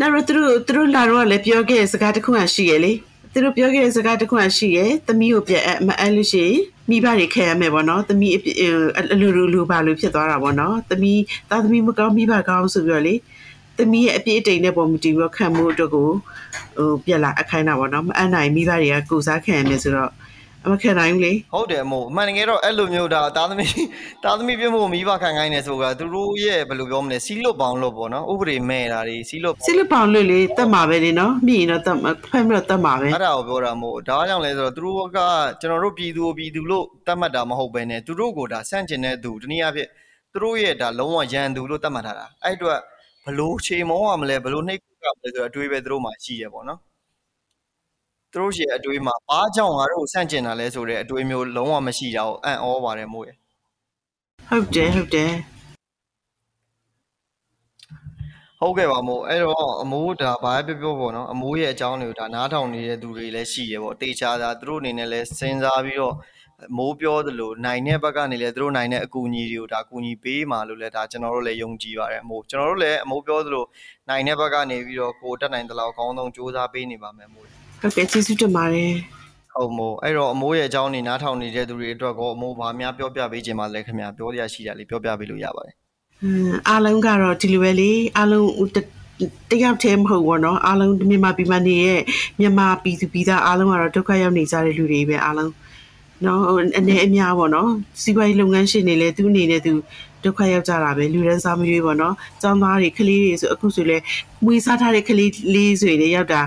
[0.00, 2.92] နောက်တော့သူတို့သူတို့လာတော့လည်းပြောခဲ့စကားတစ်ခုမှရှိရလေ
[3.32, 5.54] သူတို့ပြောခဲ့တဲ့စကားတစ်ခုမှရှိရဲသမီးကိုပြ
[5.86, 6.58] မအဲ့လို့ရှိရင်
[6.90, 8.32] မိဘတွေခဲရမယ်ပေါ့နော်သမီး
[9.12, 13.14] အလူလူလူပါလို့ဖြစ်သွားတာပေါ့နော်သမီးသားသမီးမကောင်းမိဘကောင်းဆိုပြီးတော့လေ
[13.78, 16.08] သမီးရဲ့အပြည့်အတိမ်နဲ့ပုံမတည်ပြီးတော့ခံမှုအတွက်ကို
[16.76, 20.12] ဟိုပြက်လာအခိုင်းတာပေါ့နော်မအနိုင်မိဘတွေကကိုစားခံရမယ်ဆိုတော့
[20.66, 23.72] အမခံနိုင်ဘူးလေဟုတ်တယ်အမို့အမှန်တကယ်တော့အဲ့လိုမျိုးဒါသားသမီး
[24.24, 32.04] သားသမီးပြဖို့မိဘခံခိုင်းနေဆိုတာသူတို့ရဲ့ဘယ်လိုပြောမလဲစီးလွတ်ပေါင်းလို့ပေါ့နော်ဥပဒေမဲ့တာတွေစီးလွတ်စီးလွတ်ပေါင်းလို့လေတတ်မှာပဲလေနော်မြင်တော့တတ်ဖ
[32.36, 35.18] က်ပြီးတော့တတ်မှာပဲအဲ့ဒါကိုပြောတာမို့ဒါကြောင့်လဲဆိုတော့သူတို့က
[35.60, 39.88] ကျွန်တော်တို့ပြည်သူပြည်သူလို့တတ်မှတ်တာမဟုတ်ဘဲနဲ့သူတို့ကိုဒါဆန့်ကျင်တဲ့သူတနည်းအားဖြင့်
[40.32, 42.78] သူတို့ရဲ့ဒါလုံးဝရန်သူလို့တတ်မှတ်ထားတာအဲ့အတွက်
[43.26, 46.80] ဘလို့ချေမောရမလဲဘလို့နှိပ်ကမလဲဆိုတော့အတွေးပဲသူတို့မှရှိရပေါ့နော်
[48.32, 53.30] သူတို့ရဲ့အတွေးမှာဘာကြောင့်ငါတို့ဆန့်ကျင်တာလဲဆိုတဲ့အတွေးမျိုးလုံးဝမရှိတာကိုအံ့ဩပါတယ်မို့ရ
[54.48, 55.32] ဟုတ်တယ်ဟုတ်တယ်
[58.60, 66.14] ဟုတ်ကဲ့ပါမို့အဲ့တော့အမိုးဒါဘာပဲပြောပြောပေါ့နော်အမိုးရဲ့အကြောင်းတွေကိုဒါနားထောင်နေတဲ့သူတွေလည်းရှိရပေါ့တေချာတာသူတို့အနေနဲ့လည်းစဉ်းစားပြီးတော့
[66.78, 73.64] မိုးပြောသလိုနိုင်တဲ့ဘက်ကနေလည်းသူတို့နိုင်တဲ့အကူအညီတွေကိုဒါအကူအညီပေးမှာလို့လည်းဒါကျွန်တော်တို့လည်းယုံကြည်ပါတယ်အမိုးကျွန်တော်တို့လည်းအမိုးပြောသလို
[74.08, 78.92] နိုင်တဲ့ဘက်ကနေပြီးတော့ကိုတက်နိုင်တဲ့လောက်အကောင်းဆုံးစူးစမ်းပေးနေပါမယ်အမိုး ဟုတ်ကဲ့ကျေးဇူးတင်ပါတယ်
[79.54, 85.74] ဟုတ်မို့အဲ့တော့အမိုးရဲ့အကြောင်းနေနားထောင်နေတဲ့သူတွေအတွက်ကောအမိုးဘာများပြောပြပေးခြင်းပါလဲခင်ဗျာပြောရရှိတာလေးပြောပြပေးလို့ရပါတယ်
[86.22, 88.78] အင်းအားလုံးကတော့ဒီလိုပဲလေအားလုံးတ
[89.50, 92.00] တယောက်တည်းမဟုတ်ဘောနော်အားလုံးမြန်မာပြည်မှာနေရဲ့
[92.40, 95.52] မြန်မာပြည်သူပြည်သားအားလုံးကတော့ဒုက္ခရောက်နေကြတဲ့လူတွေပဲအားလုံး
[96.26, 96.42] နော်
[96.78, 97.70] အနေအများပေါ့နော်
[98.02, 99.72] စီးပွားရေးလုပ်ငန်းရှင်တွေလည်းသူအနေနဲ့သူ
[100.24, 103.96] ဒုက္ခရောက်ကြတာပဲလူရန်စားမရွေးပေါ့နော်ចောင်းသားတွေကလေးတွေဆိုအခုဆိုလဲ
[104.44, 106.40] မွေးစားထားတဲ့ကလေးလေးဆိုရင်ရောက်တာ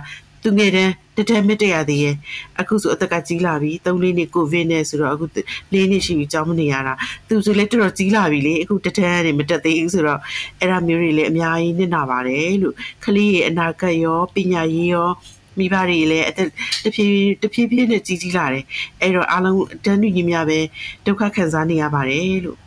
[0.45, 2.15] သူငယ်တန်းတတဲမတက်ရသေးရဲ့
[2.61, 5.25] အခုဆိုအသက်ကကြီးလာပြီ၃လေးနှစ်ကိုဗစ်နဲ့ဆိုတော့အခု
[5.73, 6.93] လေးနှစ်ရှိပြီကြောင်းမနေရတာ
[7.27, 10.19] သူဆိုလဲတော်တော်ကြီးလာပြီလေအခုတတဲနေမတက်သေးဘူးဆိုတော့
[10.59, 12.75] အဲ့ဒါမျိုးတွေလည်းအများကြီးနစ်နာပါတယ်လို့
[13.05, 15.09] ကလေးရဲ့အနာဂတ်ရောပညာရေးရော
[15.57, 16.49] မိဘတွေလည်းအသက်
[16.83, 18.63] တဖြည်းတဖြည်းဖြည်းနဲ့ကြီးကြီးလာတယ်
[19.01, 20.59] အဲ့တော့အားလုံးတန်းတူညီမျှပဲ
[21.05, 22.65] ဒုက္ခခံစားနေရပါတယ်လို့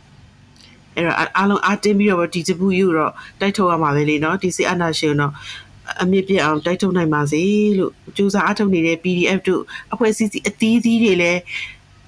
[0.95, 5.33] အဲ့တော့အားလုံးအားတင်းပြီးတော့ဒီတပူယူတော့တိုက်ထုတ်ရမှာပဲလေနော်ဒီစီအနာရှင်တော့
[6.01, 7.43] အမြင့်ပြအောင်တိုက်ထုတ်နိုင်ပါစေ
[7.77, 9.61] လို့ကြိုးစားအားထုတ်နေတဲ့ PDF တို့
[9.93, 11.41] အဖွဲ့အစည်းအသီးသီးတွေလည်း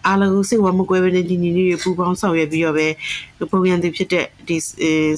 [0.07, 2.87] အားလုံးစိတ်ဝမ်းမကွဲပဲနဲ့ညီညီလေးတွေပူပေါင်းဆောင်ရွက်ပြီးတော့ပဲ
[3.51, 4.57] ပုံရန်သူဖြစ်တဲ့ဒီ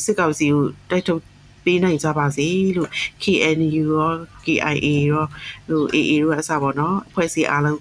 [0.04, 1.22] စစ်ကောင်စီကိုတိုက်ထုတ်
[1.66, 2.48] ပေးနိုင်ကြပါစေ
[2.78, 2.90] လို့
[3.24, 4.12] KNU ရော
[4.46, 5.26] KIA ရော
[5.68, 7.78] ဟို AA တို့အစပါတော့အဖွဲ့အစည်းအားလုံး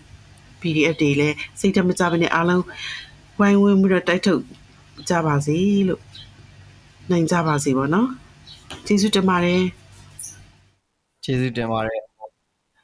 [0.61, 2.65] PDF တွေလည်းစိတ်တမကြဘဲနဲ့အားလုံး
[3.41, 4.43] ဝိုင်းဝန်းပြီးတော့တိုက်ထုတ်
[5.09, 5.57] ကြပါစေ
[5.89, 6.03] လို့
[7.11, 8.09] နိုင်ကြပါစေပေါ့နော်
[8.87, 9.63] ကျေးဇူးတင်ပါတယ်
[11.25, 12.03] ကျေးဇူးတင်ပါတယ်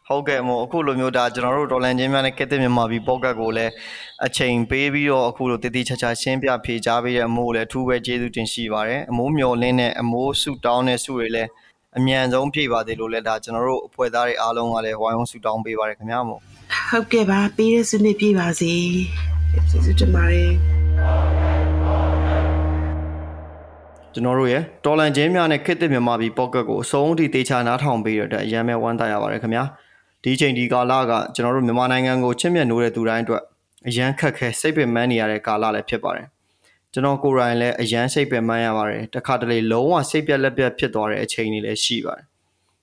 [0.09, 3.73] ဟုတ်ကဲ့မို့အခုလိုမျိုးဒါကျွန်တော်တို့ဒေါ်လန်ချင်းများနဲ့ကက်တစ်မြန်မာပြည်ပေါ့ကတ်ကိုလည်း
[4.27, 11.51] အချိန်ပေးပြီးတော့အခုလိုတည်တည်ချာချာရှင်းပြဖြေကြားပေးတဲ့အမိုးလည်းအထူးပဲကျေးဇူးတင်ရှိပါတယ်အမိုးမျော်လင်းတဲ့အမိုးဆုတောင်းတဲ့ဆုတွေလည်း
[11.99, 16.41] အမြန်ဆုံးဖြည့်ပါသေးလို့လည်းဒါကျွန်တော်တို့အဖွဲ့သားတွေအားလုံးကလည်းဝိုင်းဝန်းဆုတောင်းပေးပါတယ်ခင်ဗျာမို့
[16.91, 18.73] ဟုတ်ကဲ့ပါပေးတဲ့စနစ်ပြပါစေ
[19.71, 21.48] ကျေးဇူးတင်ပါတယ်
[24.15, 29.65] ကျွန်တော်တို့ရဲ့တော်လန်ချင်းများနဲ့ခစ်တစ်မြန်မာပြည်ပေါ့ကတ်ကိုအဆုံးထိတေချာနားထောင်ပေးရတဲ့အရန်မဲ့ဝမ်းသာရပါတယ်ခင်ဗျာ
[30.25, 33.43] ဒီချိန်ဒီကာလကကျွန်တော်တို့မြန်မာနိုင်ငံကိုချစ်မြတ်နိုးတဲ့သူတိုင်းအတွက်
[33.89, 36.27] အရန်ခက်ခဲစိတ်ပင်ပန်းနေရတဲ့ကာလလည်းဖြစ်ပါတယ်
[36.93, 42.27] ကျွန်တော်ကိုယ်တိုင်လည်းအရန်စိတ်ပင်ပန်းရပါတယ်တခါတလေလုံးဝစိတ်ပြက်လက်ပြက်ဖြစ်သွားတဲ့အချိန်တွေလည်းရှိပါတယ်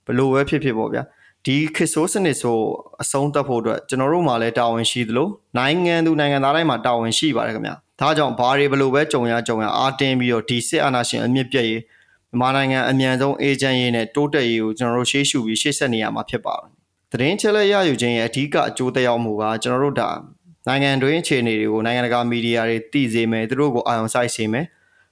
[0.06, 1.04] ဘလို့ပဲဖြစ်ဖြစ်ပေါ့ဗျာ
[1.46, 2.58] ဒီခစ်ဆိုးစနစ်ဆို
[3.02, 11.83] အဆုံးသတ်ဖို့အတွက်ကျွန်တော်တို့မှာလည်းတာဝန်ရှိသလိုနိုင်ငံသူနိုင်ငံသားတိုင်းမှာတာဝန်ရှိပါတယ်ခင်ဗျာ ဒါကြောင့်ဘာတွေဘလို့ပဲကြုံရကြုံရအားတင်းပြီးတော့ဒီစစ်အာဏာရှင်အမြင့်ပြည့်ရေး
[12.31, 16.71] မြန်မာနိုင်ငံအမြန်ဆုံးအေဂျင့်ရေးနဲ့တိုးတက်ရေးကိုကျွန်တော်တို့ရှေ့ရှုပြီးရှေ့ဆက်နေရမှာဖြစ်ပါတယ်
[17.13, 20.11] သတင်းချက်လက်ရယူခြင်းရဲ့အဓိကအကျိုးသက်ရောက်မှုကကျွန်တော်တို့ဒါ
[20.67, 24.67] နိုင်ငံတွင်းအခြေအနေတွေကိုနိုင်ငံတကာမီဒီယာတွေသိစေမယ်သူတို့ကိုအာရုံစိုက်စေမယ်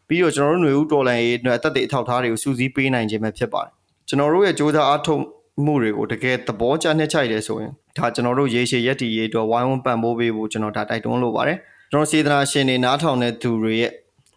[0.09, 3.73] ပြီးတော့ကျွန်တော်တို့ຫນွေဦးတော်လန်ရေးအတွက်အသက်တွေအထောက်အထားတွေကိုစူးစီးပေးနိုင်ခြင်းပဲဖြစ်ပါတယ်
[4.09, 5.23] ကျွန်တော်တို့ရဲ့စ조사အားထုတ်
[5.64, 11.59] မှုတွေကိုတကယ်သဘောကျနှက်ချိုက်တယ်ဆိုရင်ဒါကျွန်တော်တို့ရေရှည်ရက်တည်ရေးအတွက်ဝိုင်းဝန်းပံ့ပိုးပေးဖို့ကျွန်တော်ဒါတိုက်တွန်းလိုပါတယ်
[11.94, 13.91] ကျွန်တော်စေတနာရှင်တွေနားထောင်တဲ့သူတွေရဲ့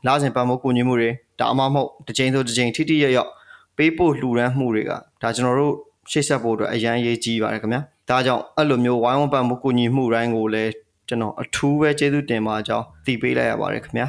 [0.07, 3.30] လာစဉ်ပံ့ပိုးကူညီမှုတွေဒါအမှမဟုတ်တစ်ချိန်ဆိုတစ်ချိန်ထိထိရရောက်
[3.76, 4.92] ပေးဖို့လှူဒန်းမှုတွေက
[5.22, 5.74] ဒါကျွန်တော်တို့
[6.11, 10.70] ရှေ့ဆက်ဖို့အတွက်အရန်ရေးကြီးပါတယ်ခင်ဗျာဒါကြောင့်အဲ့လိုမျိုးဝိုင်းဝန်းပံ့ပိုးကူညီမှုတိုင်းကိုလည်း
[11.09, 14.07] ကျွန်တော်အထူးပဲကျေးဇူးတင်ပါကြောင်းတည်ပေးလိုက်ရပါတယ်ခင်ဗျာ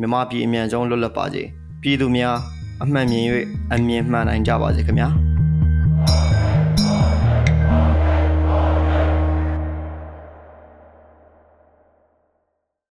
[0.00, 1.42] မြန်မာပြည်အမြန်ဆုံးလွတ်လပ်ပါစေ
[1.82, 2.36] ပြည်သူများ
[2.82, 3.24] အမှန်မြင်၍
[3.74, 5.08] အမြင်မှန်နိုင်ကြပါစေခင်ဗျာ